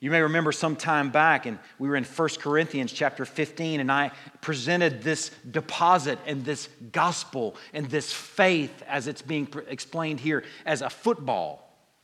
[0.01, 3.91] You may remember some time back, and we were in 1 Corinthians chapter 15, and
[3.91, 10.43] I presented this deposit and this gospel and this faith as it's being explained here
[10.65, 11.61] as a football.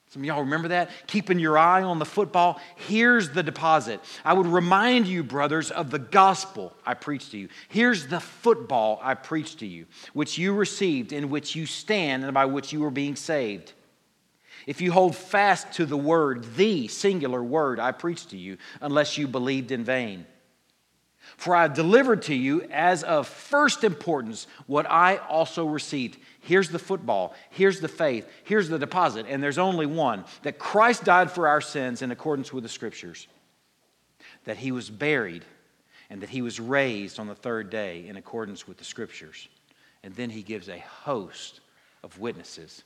[0.07, 0.89] Some of y'all remember that?
[1.07, 2.59] Keeping your eye on the football.
[2.75, 4.01] Here's the deposit.
[4.25, 7.47] I would remind you, brothers, of the gospel I preached to you.
[7.69, 12.33] Here's the football I preached to you, which you received, in which you stand, and
[12.33, 13.73] by which you are being saved
[14.67, 19.17] if you hold fast to the word, the singular word I preached to you, unless
[19.17, 20.25] you believed in vain.
[21.37, 26.17] For I delivered to you as of first importance what I also received.
[26.41, 31.03] Here's the football, here's the faith, here's the deposit, and there's only one that Christ
[31.03, 33.27] died for our sins in accordance with the scriptures,
[34.45, 35.45] that he was buried,
[36.09, 39.47] and that he was raised on the third day in accordance with the scriptures.
[40.03, 41.61] And then he gives a host
[42.03, 42.83] of witnesses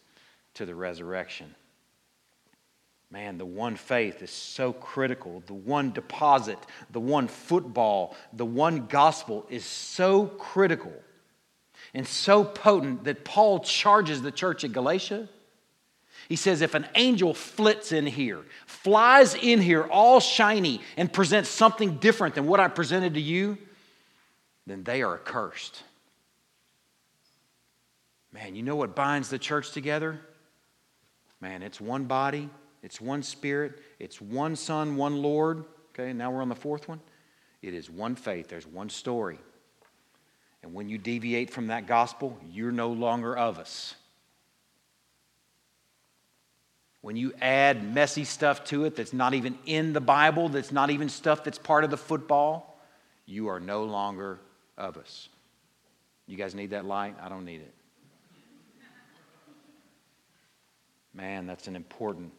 [0.55, 1.55] to the resurrection.
[3.15, 5.41] Man, the one faith is so critical.
[5.45, 6.59] The one deposit,
[6.91, 10.91] the one football, the one gospel is so critical
[11.93, 15.29] and so potent that Paul charges the church at Galatia.
[16.27, 21.47] He says, if an angel flits in here, flies in here all shiny, and presents
[21.47, 23.57] something different than what I presented to you,
[24.67, 25.83] then they are accursed.
[28.33, 30.19] Man, you know what binds the church together?
[31.39, 32.49] Man, it's one body,
[32.85, 33.81] it's one Spirit.
[33.97, 35.65] It's one Son, one Lord.
[35.89, 37.01] Okay, now we're on the fourth one.
[37.63, 39.39] It is one faith, there's one story.
[40.61, 43.95] And when you deviate from that gospel, you're no longer of us.
[47.01, 50.91] When you add messy stuff to it that's not even in the Bible, that's not
[50.91, 52.79] even stuff that's part of the football,
[53.25, 54.39] you are no longer
[54.77, 55.29] of us.
[56.27, 57.15] You guys need that light?
[57.19, 57.73] I don't need it.
[61.15, 62.31] Man, that's an important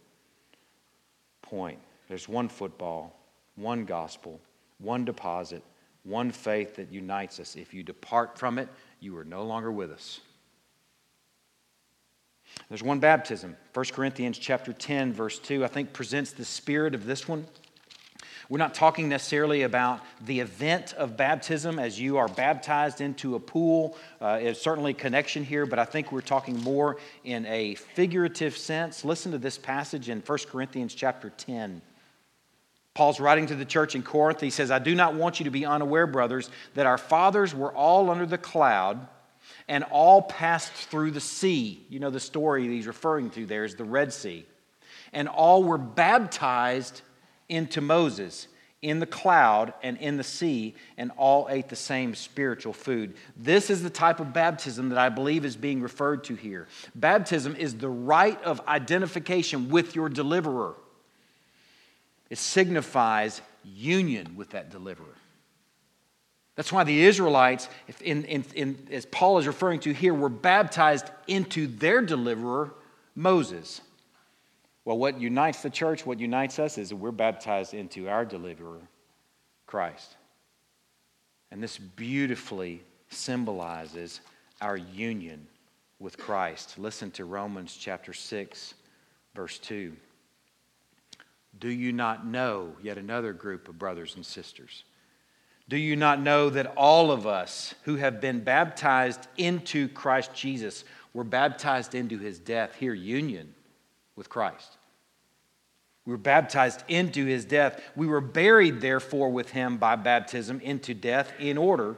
[1.46, 1.78] point.
[2.08, 3.18] There's one football,
[3.56, 4.40] one gospel,
[4.78, 5.62] one deposit,
[6.04, 7.56] one faith that unites us.
[7.56, 8.68] If you depart from it,
[9.00, 10.20] you are no longer with us.
[12.68, 13.56] There's one baptism.
[13.74, 17.46] 1 Corinthians chapter 10 verse 2 I think presents the spirit of this one.
[18.48, 23.40] We're not talking necessarily about the event of baptism as you are baptized into a
[23.40, 23.96] pool.
[24.20, 29.04] Uh, there's certainly connection here, but I think we're talking more in a figurative sense.
[29.04, 31.82] Listen to this passage in 1 Corinthians chapter 10.
[32.94, 34.40] Paul's writing to the church in Corinth.
[34.40, 37.72] He says, I do not want you to be unaware, brothers, that our fathers were
[37.72, 39.08] all under the cloud
[39.68, 41.84] and all passed through the sea.
[41.88, 44.46] You know the story he's referring to there is the Red Sea.
[45.12, 47.02] And all were baptized
[47.48, 48.48] into Moses
[48.82, 53.14] in the cloud and in the sea, and all ate the same spiritual food.
[53.36, 56.68] This is the type of baptism that I believe is being referred to here.
[56.94, 60.74] Baptism is the rite of identification with your deliverer,
[62.28, 65.16] it signifies union with that deliverer.
[66.54, 67.68] That's why the Israelites,
[68.02, 72.72] in, in, in, as Paul is referring to here, were baptized into their deliverer,
[73.14, 73.82] Moses.
[74.86, 78.82] Well, what unites the church, what unites us, is we're baptized into our deliverer,
[79.66, 80.14] Christ.
[81.50, 84.20] And this beautifully symbolizes
[84.60, 85.48] our union
[85.98, 86.78] with Christ.
[86.78, 88.74] Listen to Romans chapter 6,
[89.34, 89.92] verse 2.
[91.58, 94.84] Do you not know, yet another group of brothers and sisters?
[95.68, 100.84] Do you not know that all of us who have been baptized into Christ Jesus
[101.12, 103.52] were baptized into his death, here, union
[104.14, 104.75] with Christ?
[106.06, 107.82] We were baptized into his death.
[107.96, 111.96] We were buried, therefore, with him by baptism into death, in order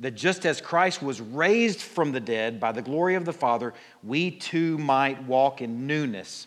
[0.00, 3.74] that just as Christ was raised from the dead by the glory of the Father,
[4.02, 6.46] we too might walk in newness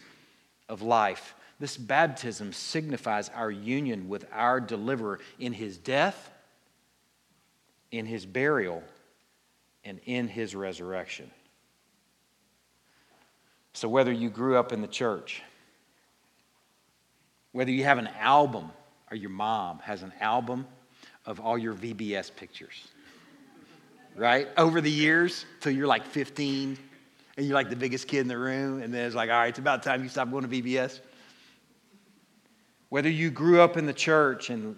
[0.67, 1.35] of life.
[1.59, 6.31] This baptism signifies our union with our deliverer in his death,
[7.91, 8.81] in his burial,
[9.85, 11.29] and in his resurrection.
[13.73, 15.43] So, whether you grew up in the church,
[17.53, 18.69] whether you have an album
[19.09, 20.67] or your mom has an album
[21.25, 22.87] of all your VBS pictures,
[24.15, 24.49] right?
[24.57, 26.77] Over the years, till you're like 15
[27.37, 29.47] and you're like the biggest kid in the room, and then it's like, all right,
[29.47, 30.99] it's about time you stop going to VBS.
[32.89, 34.75] Whether you grew up in the church and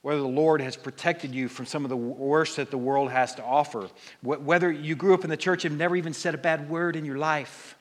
[0.00, 3.36] whether the Lord has protected you from some of the worst that the world has
[3.36, 3.88] to offer,
[4.22, 7.04] whether you grew up in the church and never even said a bad word in
[7.04, 7.76] your life,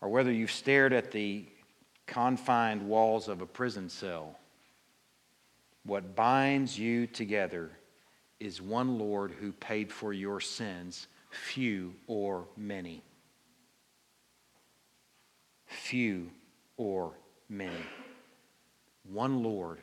[0.00, 1.44] or whether you've stared at the
[2.06, 4.38] confined walls of a prison cell.
[5.84, 7.70] What binds you together
[8.38, 13.02] is one Lord who paid for your sins, few or many.
[15.66, 16.30] Few
[16.76, 17.12] or
[17.48, 17.84] many.
[19.04, 19.78] One Lord,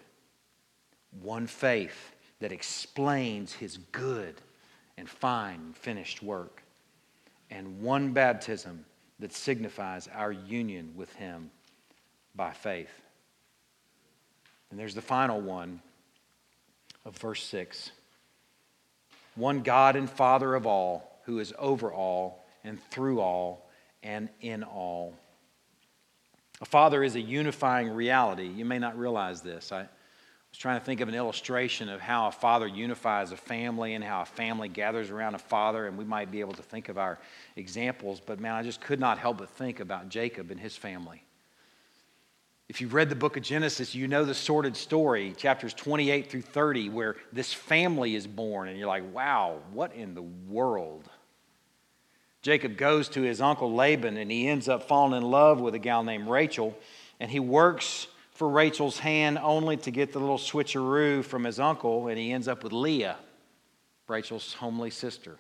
[1.21, 4.35] one faith that explains his good
[4.97, 6.63] and fine finished work,
[7.49, 8.85] and one baptism
[9.19, 11.49] that signifies our union with him
[12.35, 12.91] by faith.
[14.69, 15.81] And there's the final one
[17.05, 17.91] of verse 6
[19.35, 23.69] one God and Father of all, who is over all and through all
[24.03, 25.13] and in all.
[26.61, 28.47] A father is a unifying reality.
[28.47, 29.71] You may not realize this.
[29.71, 29.87] I
[30.51, 34.03] was trying to think of an illustration of how a father unifies a family and
[34.03, 36.97] how a family gathers around a father, and we might be able to think of
[36.97, 37.17] our
[37.55, 41.23] examples, but man, I just could not help but think about Jacob and his family.
[42.69, 46.43] If you've read the book of Genesis, you know the sordid story, chapters 28 through
[46.43, 51.09] 30, where this family is born, and you're like, wow, what in the world?
[52.43, 55.79] Jacob goes to his uncle Laban, and he ends up falling in love with a
[55.79, 56.77] gal named Rachel,
[57.19, 62.07] and he works for Rachel's hand only to get the little switcheroo from his uncle,
[62.07, 63.17] and he ends up with Leah,
[64.07, 65.37] Rachel's homely sister.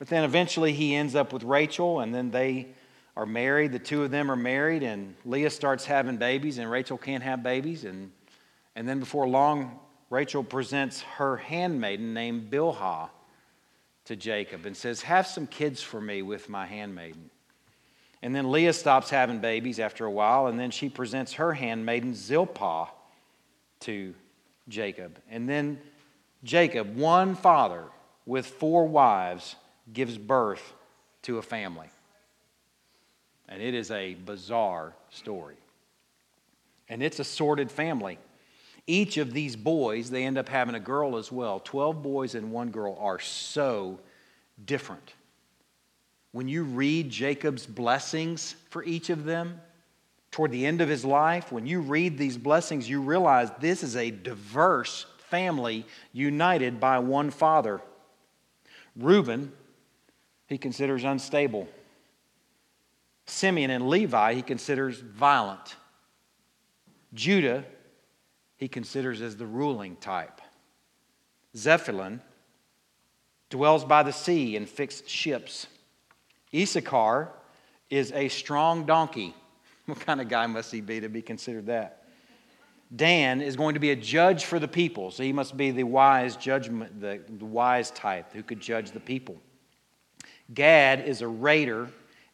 [0.00, 2.66] But then eventually he ends up with Rachel, and then they
[3.16, 3.72] are married.
[3.72, 7.42] The two of them are married, and Leah starts having babies, and Rachel can't have
[7.42, 7.84] babies.
[7.84, 8.12] And,
[8.74, 9.78] and then before long,
[10.10, 13.08] Rachel presents her handmaiden named Bilhah
[14.04, 17.30] to Jacob and says, Have some kids for me with my handmaiden.
[18.22, 22.14] And then Leah stops having babies after a while, and then she presents her handmaiden
[22.14, 22.88] Zilpah
[23.80, 24.14] to
[24.68, 25.18] Jacob.
[25.30, 25.80] And then
[26.42, 27.84] Jacob, one father
[28.24, 29.56] with four wives,
[29.92, 30.74] gives birth
[31.22, 31.88] to a family.
[33.48, 35.56] And it is a bizarre story.
[36.88, 38.18] And it's a sordid family.
[38.86, 41.60] Each of these boys, they end up having a girl as well.
[41.60, 43.98] 12 boys and one girl are so
[44.64, 45.14] different.
[46.32, 49.60] When you read Jacob's blessings for each of them,
[50.30, 53.96] toward the end of his life, when you read these blessings, you realize this is
[53.96, 57.80] a diverse family united by one father.
[58.96, 59.50] Reuben,
[60.46, 61.66] he considers unstable.
[63.26, 65.76] Simeon and Levi, he considers violent.
[67.12, 67.64] Judah,
[68.56, 70.40] he considers as the ruling type.
[71.56, 72.20] Zebulun
[73.50, 75.66] dwells by the sea and fixed ships.
[76.54, 77.30] Issachar
[77.90, 79.34] is a strong donkey.
[79.86, 82.06] What kind of guy must he be to be considered that?
[82.94, 85.84] Dan is going to be a judge for the people, so he must be the
[85.84, 89.36] wise judgment, the, the wise type who could judge the people.
[90.52, 91.88] Gad is a raider.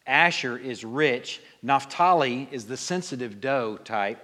[0.05, 1.41] Asher is rich.
[1.61, 4.23] Naphtali is the sensitive doe type.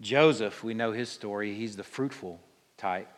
[0.00, 2.40] Joseph, we know his story, he's the fruitful
[2.76, 3.08] type.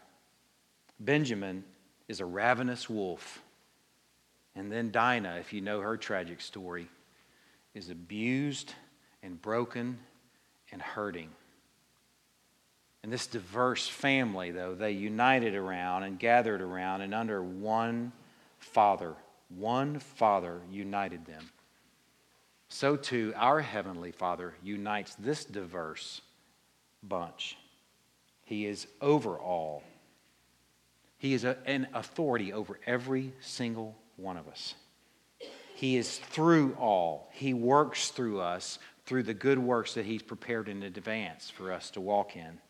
[0.99, 1.65] Benjamin
[2.09, 3.43] is a ravenous wolf.
[4.55, 6.89] And then Dinah, if you know her tragic story,
[7.75, 8.75] is abused
[9.23, 9.99] and broken
[10.73, 11.31] and hurting.
[13.03, 18.13] And this diverse family, though, they united around and gathered around and under one
[18.59, 19.15] Father.
[19.57, 21.51] One Father united them.
[22.69, 26.21] So too, our Heavenly Father unites this diverse
[27.03, 27.59] bunch.
[28.45, 29.83] He is over all.
[31.19, 34.75] He is a, an authority over every single one of us.
[35.75, 37.29] He is through all.
[37.33, 41.91] He works through us through the good works that He's prepared in advance for us
[41.91, 42.61] to walk in.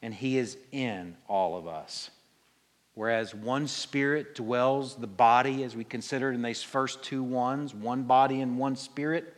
[0.00, 2.10] And He is in all of us.
[3.00, 8.02] Whereas one spirit dwells the body, as we considered in these first two ones, one
[8.02, 9.34] body and one spirit,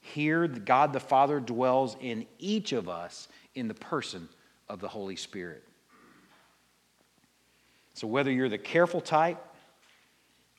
[0.00, 3.26] here God the Father dwells in each of us
[3.56, 4.28] in the person
[4.68, 5.64] of the Holy Spirit.
[7.94, 9.44] So whether you're the careful type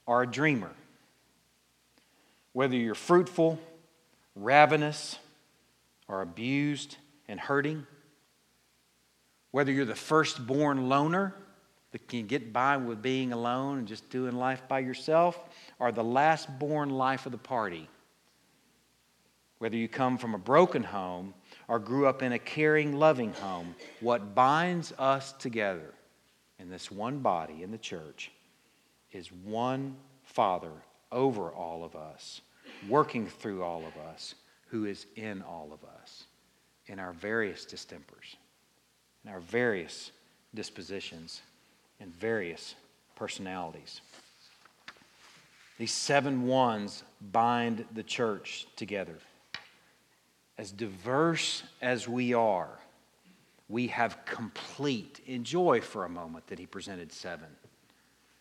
[0.05, 0.71] or a dreamer,
[2.51, 3.61] whether you're fruitful,
[4.35, 5.19] ravenous,
[6.09, 6.97] or abused
[7.29, 7.87] and hurting,
[9.51, 11.33] whether you're the firstborn loner
[11.95, 15.39] that can get by with being alone and just doing life by yourself,
[15.79, 17.87] or the last-born life of the party,
[19.59, 21.33] whether you come from a broken home
[21.69, 25.93] or grew up in a caring, loving home, what binds us together
[26.59, 28.29] in this one body in the church
[29.13, 30.73] is one Father
[31.13, 32.41] over all of us,
[32.89, 34.35] working through all of us,
[34.67, 36.25] who is in all of us,
[36.87, 38.35] in our various distempers,
[39.23, 40.11] in our various
[40.53, 41.41] dispositions,
[41.99, 42.75] and various
[43.15, 44.01] personalities.
[45.77, 49.17] These seven ones bind the church together.
[50.57, 52.69] As diverse as we are,
[53.67, 55.19] we have complete.
[55.25, 57.47] Enjoy for a moment that he presented seven.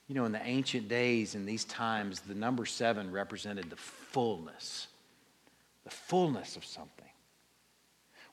[0.07, 4.87] You know, in the ancient days, in these times, the number seven represented the fullness,
[5.83, 7.09] the fullness of something.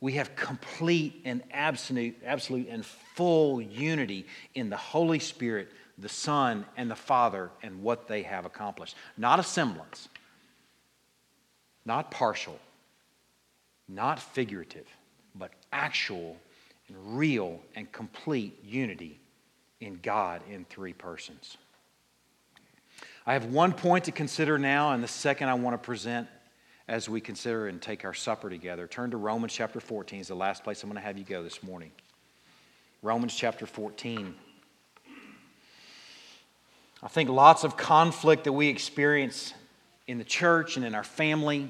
[0.02, 4.26] We have complete and absolute, absolute and full unity
[4.56, 8.96] in the Holy Spirit, the Son, and the Father, and what they have accomplished.
[9.16, 10.10] Not a semblance,
[11.86, 12.58] not partial,
[13.88, 14.88] not figurative,
[15.36, 16.36] but actual
[16.88, 19.20] and real and complete unity
[19.80, 21.58] in God in three persons.
[23.26, 26.28] I have one point to consider now, and the second I want to present
[26.92, 28.86] as we consider and take our supper together.
[28.86, 31.42] Turn to Romans chapter 14 is the last place I'm going to have you go
[31.42, 31.90] this morning.
[33.02, 34.36] Romans chapter 14.
[37.02, 39.54] I think lots of conflict that we experience
[40.06, 41.70] in the church and in our family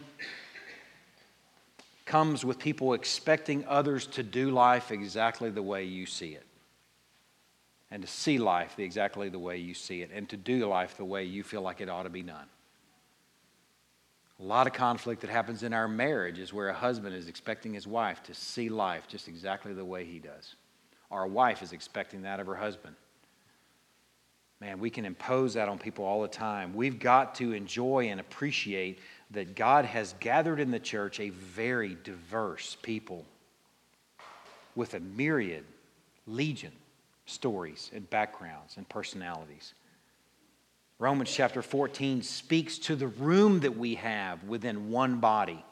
[2.07, 6.47] comes with people expecting others to do life exactly the way you see it.
[7.91, 10.09] And to see life exactly the way you see it.
[10.11, 12.47] And to do life the way you feel like it ought to be done.
[14.41, 17.73] A lot of conflict that happens in our marriage is where a husband is expecting
[17.73, 20.55] his wife to see life just exactly the way he does.
[21.11, 22.95] Our wife is expecting that of her husband.
[24.59, 26.73] Man, we can impose that on people all the time.
[26.73, 28.99] We've got to enjoy and appreciate
[29.31, 33.25] that God has gathered in the church a very diverse people
[34.75, 35.65] with a myriad,
[36.25, 36.71] legion
[37.25, 39.73] stories and backgrounds and personalities.
[41.01, 45.65] Romans chapter 14 speaks to the room that we have within one body.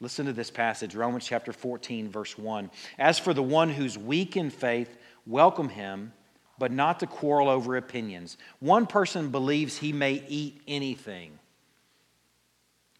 [0.00, 2.70] Listen to this passage, Romans chapter 14, verse 1.
[2.98, 4.94] As for the one who's weak in faith,
[5.26, 6.12] welcome him,
[6.58, 8.36] but not to quarrel over opinions.
[8.60, 11.38] One person believes he may eat anything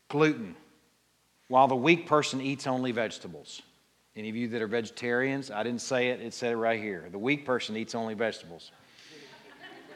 [0.08, 0.56] gluten,
[1.48, 3.60] while the weak person eats only vegetables.
[4.16, 7.06] Any of you that are vegetarians, I didn't say it, it said it right here.
[7.12, 8.72] The weak person eats only vegetables.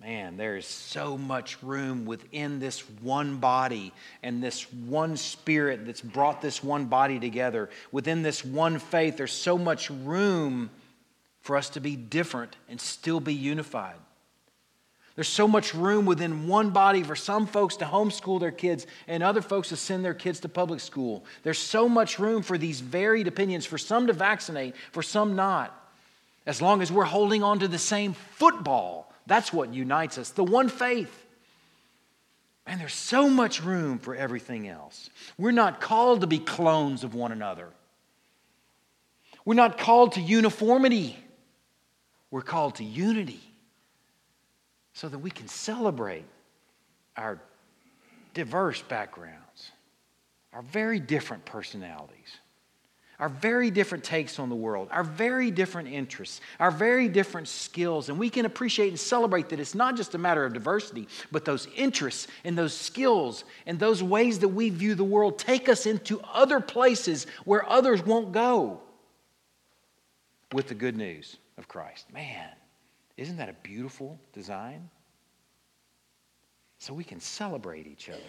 [0.00, 3.92] Man, there is so much room within this one body
[4.22, 7.70] and this one spirit that's brought this one body together.
[7.92, 10.70] Within this one faith, there's so much room
[11.40, 13.96] for us to be different and still be unified.
[15.14, 19.22] There's so much room within one body for some folks to homeschool their kids and
[19.22, 21.24] other folks to send their kids to public school.
[21.42, 25.72] There's so much room for these varied opinions, for some to vaccinate, for some not.
[26.44, 30.44] As long as we're holding on to the same football that's what unites us the
[30.44, 31.24] one faith.
[32.66, 35.08] And there's so much room for everything else.
[35.38, 37.68] We're not called to be clones of one another.
[39.44, 41.16] We're not called to uniformity.
[42.32, 43.40] We're called to unity
[44.94, 46.24] so that we can celebrate
[47.16, 47.38] our
[48.34, 49.70] diverse backgrounds,
[50.52, 52.40] our very different personalities
[53.18, 58.08] our very different takes on the world, our very different interests, our very different skills.
[58.08, 61.44] And we can appreciate and celebrate that it's not just a matter of diversity, but
[61.44, 65.86] those interests and those skills and those ways that we view the world take us
[65.86, 68.80] into other places where others won't go
[70.52, 72.12] with the good news of Christ.
[72.12, 72.50] Man,
[73.16, 74.90] isn't that a beautiful design?
[76.78, 78.20] So we can celebrate each other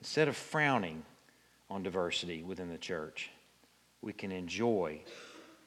[0.00, 1.04] instead of frowning
[1.70, 3.30] on diversity within the church
[4.06, 5.00] we can enjoy.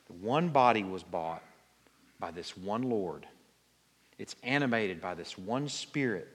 [0.07, 1.43] The one body was bought
[2.21, 3.27] by this one Lord.
[4.17, 6.29] It's animated by this one Spirit.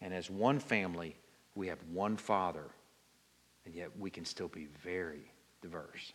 [0.00, 1.16] And as one family,
[1.56, 2.64] we have one Father.
[3.66, 5.20] And yet we can still be very
[5.60, 6.12] diverse.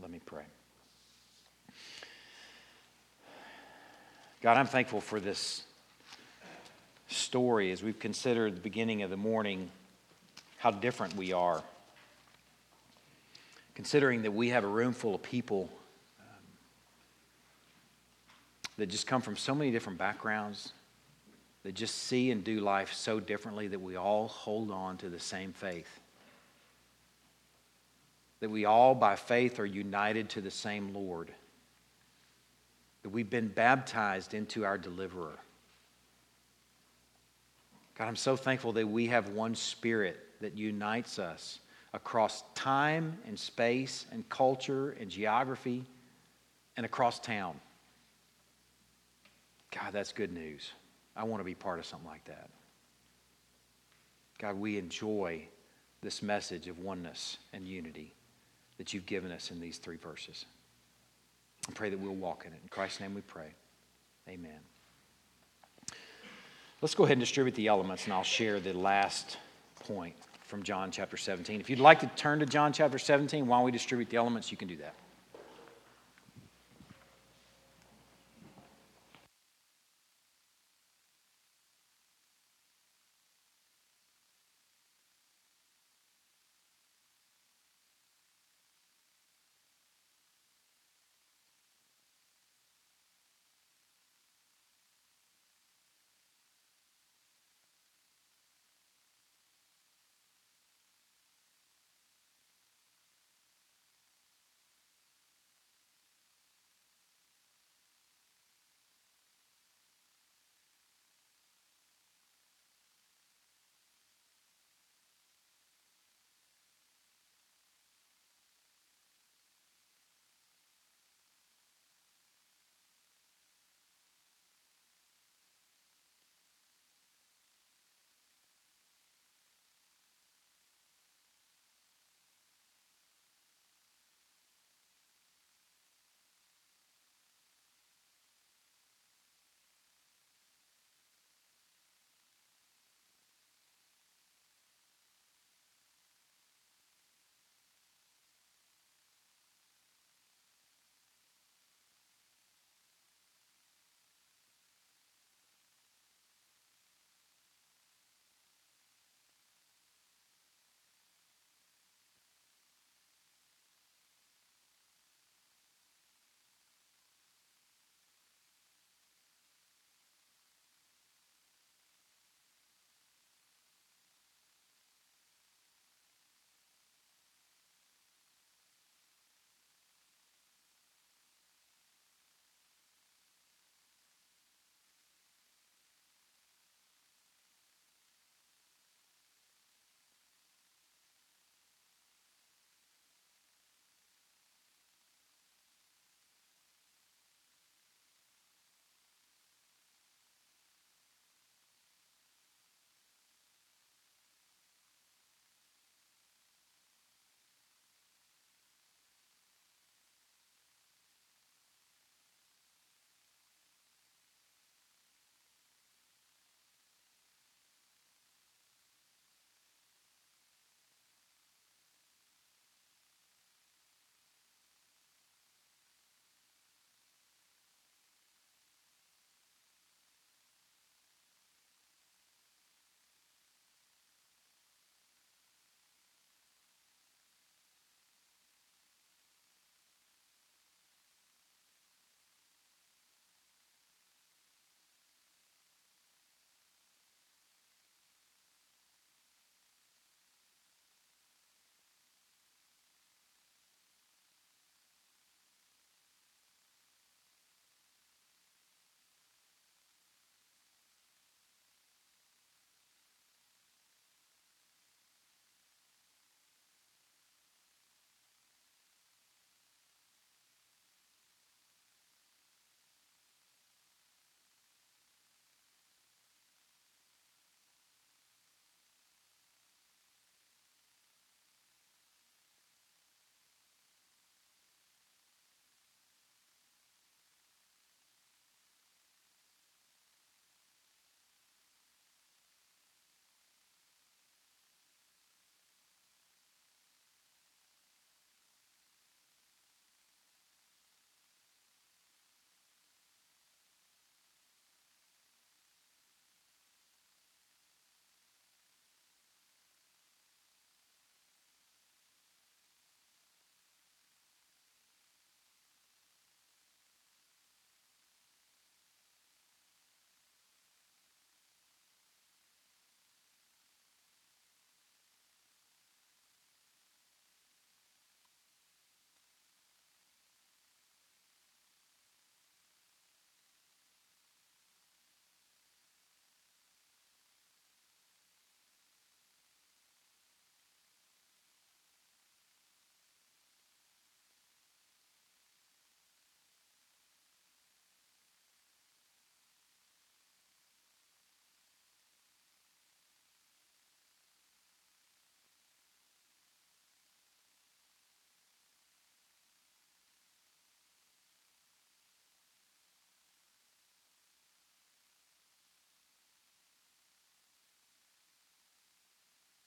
[0.00, 0.44] Let me pray.
[4.42, 5.64] God, I'm thankful for this
[7.08, 9.70] story as we've considered the beginning of the morning
[10.58, 11.62] how different we are
[13.74, 15.70] considering that we have a room full of people
[16.20, 16.26] um,
[18.76, 20.72] that just come from so many different backgrounds,
[21.62, 25.20] that just see and do life so differently that we all hold on to the
[25.20, 26.00] same faith.
[28.40, 31.30] That we all, by faith, are united to the same Lord.
[33.02, 35.38] That we've been baptized into our deliverer.
[37.98, 41.58] God, I'm so thankful that we have one spirit that unites us
[41.92, 45.84] across time and space and culture and geography
[46.76, 47.58] and across town.
[49.72, 50.72] God, that's good news.
[51.16, 52.48] I want to be part of something like that.
[54.38, 55.42] God, we enjoy
[56.00, 58.14] this message of oneness and unity
[58.78, 60.46] that you've given us in these three verses.
[61.68, 62.60] I pray that we'll walk in it.
[62.62, 63.52] In Christ's name we pray.
[64.28, 64.60] Amen.
[66.80, 69.36] Let's go ahead and distribute the elements, and I'll share the last
[69.80, 70.14] point
[70.50, 71.60] from John chapter 17.
[71.60, 74.56] If you'd like to turn to John chapter 17 while we distribute the elements, you
[74.56, 74.94] can do that.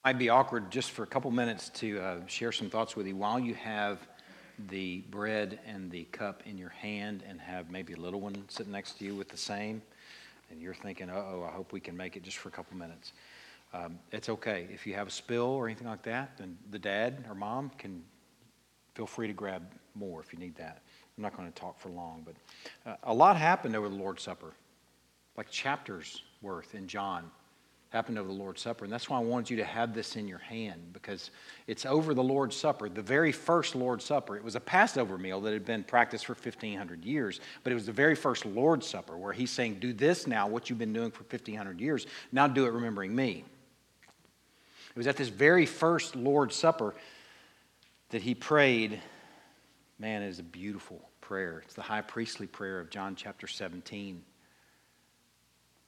[0.06, 3.16] Might be awkward just for a couple minutes to uh, share some thoughts with you
[3.16, 4.06] while you have
[4.68, 8.74] the bread and the cup in your hand and have maybe a little one sitting
[8.74, 9.82] next to you with the same,
[10.52, 12.76] and you're thinking, uh oh, I hope we can make it just for a couple
[12.76, 13.14] minutes.
[13.74, 14.68] Um, it's okay.
[14.74, 18.04] If you have a spill or anything like that, then the dad or mom can
[18.96, 19.64] feel free to grab
[19.96, 20.82] more if you need that.
[21.18, 22.36] I'm not going to talk for long, but
[22.86, 24.52] uh, a lot happened over the Lord's Supper,
[25.38, 27.32] like chapters worth in John
[27.94, 28.86] happened over the Lord's Supper.
[28.86, 31.30] And that's why I wanted you to have this in your hand because
[31.68, 34.36] it's over the Lord's Supper, the very first Lord's Supper.
[34.36, 37.86] It was a Passover meal that had been practiced for 1,500 years, but it was
[37.86, 41.12] the very first Lord's Supper where he's saying, Do this now, what you've been doing
[41.12, 42.08] for 1,500 years.
[42.32, 43.44] Now do it remembering me.
[44.90, 46.96] It was at this very first Lord's Supper
[48.10, 49.00] that he prayed.
[50.00, 51.62] Man, it is a beautiful prayer.
[51.64, 54.24] It's the high priestly prayer of John chapter 17.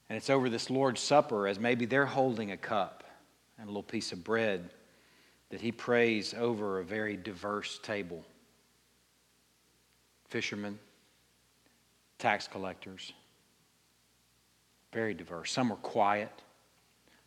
[0.09, 3.03] And it's over this Lord's Supper as maybe they're holding a cup
[3.57, 4.69] and a little piece of bread
[5.49, 8.23] that he prays over a very diverse table
[10.27, 10.77] fishermen,
[12.17, 13.13] tax collectors,
[14.91, 15.51] very diverse.
[15.51, 16.31] Some were quiet.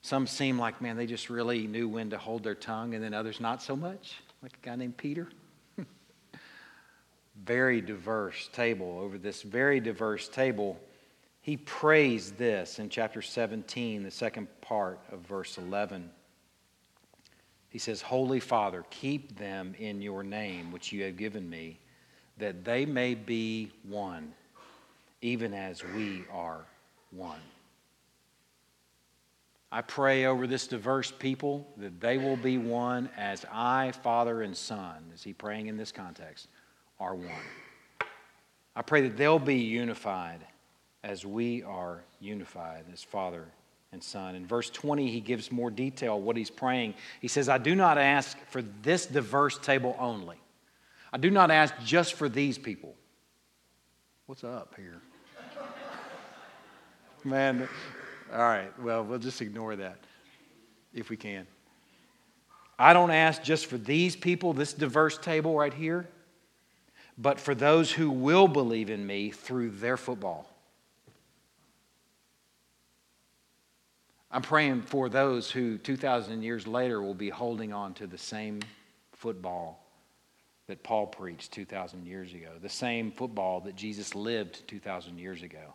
[0.02, 3.14] Some seemed like, man, they just really knew when to hold their tongue, and then
[3.14, 5.28] others not so much, like a guy named Peter.
[7.44, 8.98] very diverse table.
[9.00, 10.78] Over this very diverse table,
[11.48, 16.10] he prays this in chapter 17, the second part of verse 11.
[17.70, 21.78] He says, Holy Father, keep them in your name, which you have given me,
[22.36, 24.34] that they may be one,
[25.22, 26.66] even as we are
[27.12, 27.40] one.
[29.72, 34.54] I pray over this diverse people that they will be one as I, Father, and
[34.54, 36.48] Son, is he praying in this context,
[37.00, 37.30] are one.
[38.76, 40.44] I pray that they'll be unified
[41.04, 43.46] as we are unified as Father
[43.92, 44.34] and Son.
[44.34, 46.94] In verse 20, he gives more detail what he's praying.
[47.20, 50.36] He says, I do not ask for this diverse table only.
[51.12, 52.94] I do not ask just for these people.
[54.26, 55.00] What's up here?
[57.24, 57.66] Man,
[58.32, 59.98] all right, well, we'll just ignore that
[60.92, 61.46] if we can.
[62.78, 66.08] I don't ask just for these people, this diverse table right here,
[67.16, 70.48] but for those who will believe in me through their football.
[74.30, 78.60] I'm praying for those who 2,000 years later will be holding on to the same
[79.12, 79.84] football
[80.66, 85.74] that Paul preached 2,000 years ago, the same football that Jesus lived 2,000 years ago.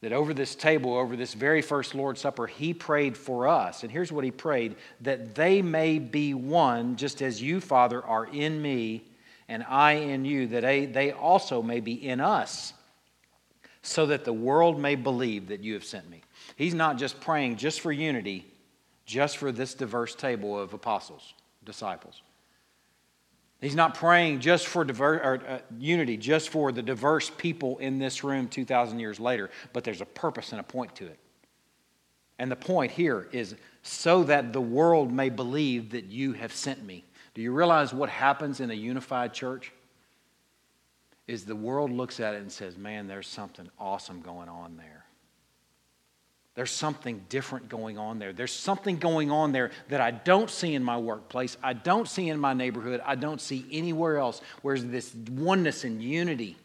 [0.00, 3.82] That over this table, over this very first Lord's Supper, he prayed for us.
[3.82, 8.26] And here's what he prayed that they may be one, just as you, Father, are
[8.26, 9.04] in me
[9.48, 12.72] and I in you, that they also may be in us,
[13.82, 16.22] so that the world may believe that you have sent me.
[16.56, 18.46] He's not just praying just for unity,
[19.04, 22.22] just for this diverse table of apostles, disciples.
[23.60, 27.98] He's not praying just for diver, or, uh, unity, just for the diverse people in
[27.98, 31.18] this room 2,000 years later, but there's a purpose and a point to it.
[32.38, 36.84] And the point here is so that the world may believe that you have sent
[36.84, 37.04] me.
[37.34, 39.72] Do you realize what happens in a unified church?
[41.28, 45.04] Is the world looks at it and says, man, there's something awesome going on there.
[46.54, 48.32] There's something different going on there.
[48.32, 51.56] There's something going on there that I don't see in my workplace.
[51.62, 53.00] I don't see in my neighborhood.
[53.06, 54.42] I don't see anywhere else.
[54.60, 56.58] Where's this oneness and unity?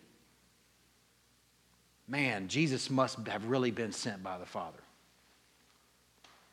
[2.07, 4.79] Man, Jesus must have really been sent by the Father.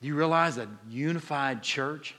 [0.00, 2.14] Do you realize a unified church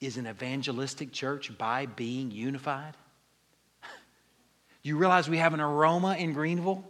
[0.00, 2.94] is an evangelistic church by being unified?
[4.84, 6.84] You realize we have an aroma in Greenville?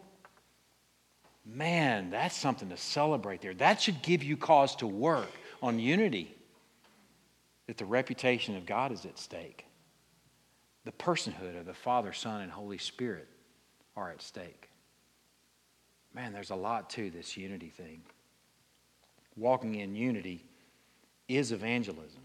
[1.47, 3.55] Man, that's something to celebrate there.
[3.55, 5.31] That should give you cause to work
[5.63, 6.35] on unity.
[7.69, 9.65] That the reputation of God is at stake.
[10.85, 13.29] The personhood of the Father, Son, and Holy Spirit
[13.97, 14.69] are at stake.
[16.13, 18.03] Man, there's a lot to this unity thing.
[19.37, 20.45] Walking in unity
[21.29, 22.23] is evangelism.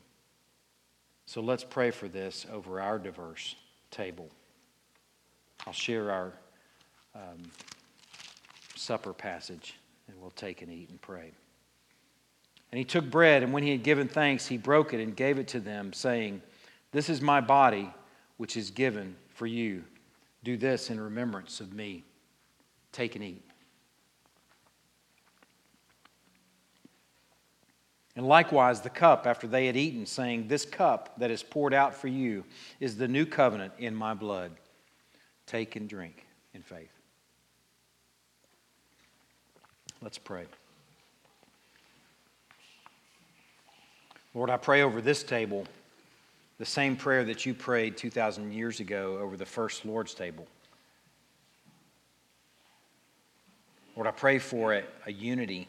[1.26, 3.56] So let's pray for this over our diverse
[3.92, 4.30] table.
[5.66, 6.34] I'll share our.
[7.16, 7.52] Um,
[8.80, 9.76] supper passage,
[10.08, 11.32] and we'll take and eat and pray.
[12.72, 15.38] And he took bread, and when he had given thanks, he broke it and gave
[15.38, 16.42] it to them, saying,
[16.92, 17.92] This is my body,
[18.38, 19.84] which is given for you.
[20.44, 22.04] Do this in remembrance of me.
[22.92, 23.44] Take and eat.
[28.16, 31.96] And likewise, the cup after they had eaten, saying, This cup that is poured out
[31.96, 32.44] for you
[32.80, 34.52] is the new covenant in my blood.
[35.50, 36.92] Take and drink in faith.
[40.00, 40.46] Let's pray.
[44.36, 45.66] Lord, I pray over this table
[46.60, 50.46] the same prayer that you prayed 2,000 years ago over the first Lord's table.
[53.96, 55.68] Lord, I pray for a, a unity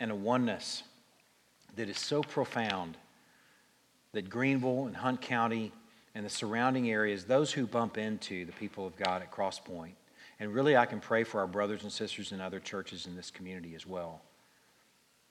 [0.00, 0.82] and a oneness
[1.76, 2.96] that is so profound
[4.10, 5.70] that Greenville and Hunt County
[6.14, 9.94] and the surrounding areas, those who bump into the people of God at Cross Point,
[10.38, 13.30] and really I can pray for our brothers and sisters in other churches in this
[13.30, 14.22] community as well,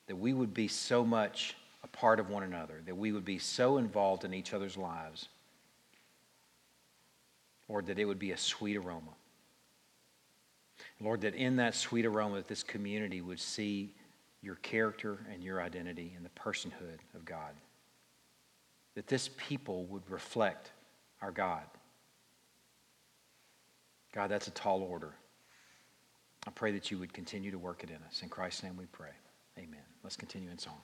[0.06, 3.38] that we would be so much a part of one another, that we would be
[3.38, 5.28] so involved in each other's lives,
[7.68, 9.12] or that it would be a sweet aroma.
[11.00, 13.94] Lord, that in that sweet aroma, that this community would see
[14.42, 17.54] your character and your identity and the personhood of God.
[18.94, 20.70] That this people would reflect
[21.24, 21.62] our God.
[24.14, 25.14] God, that's a tall order.
[26.46, 28.20] I pray that you would continue to work it in us.
[28.22, 29.08] In Christ's name we pray.
[29.58, 29.80] Amen.
[30.02, 30.80] Let's continue in song.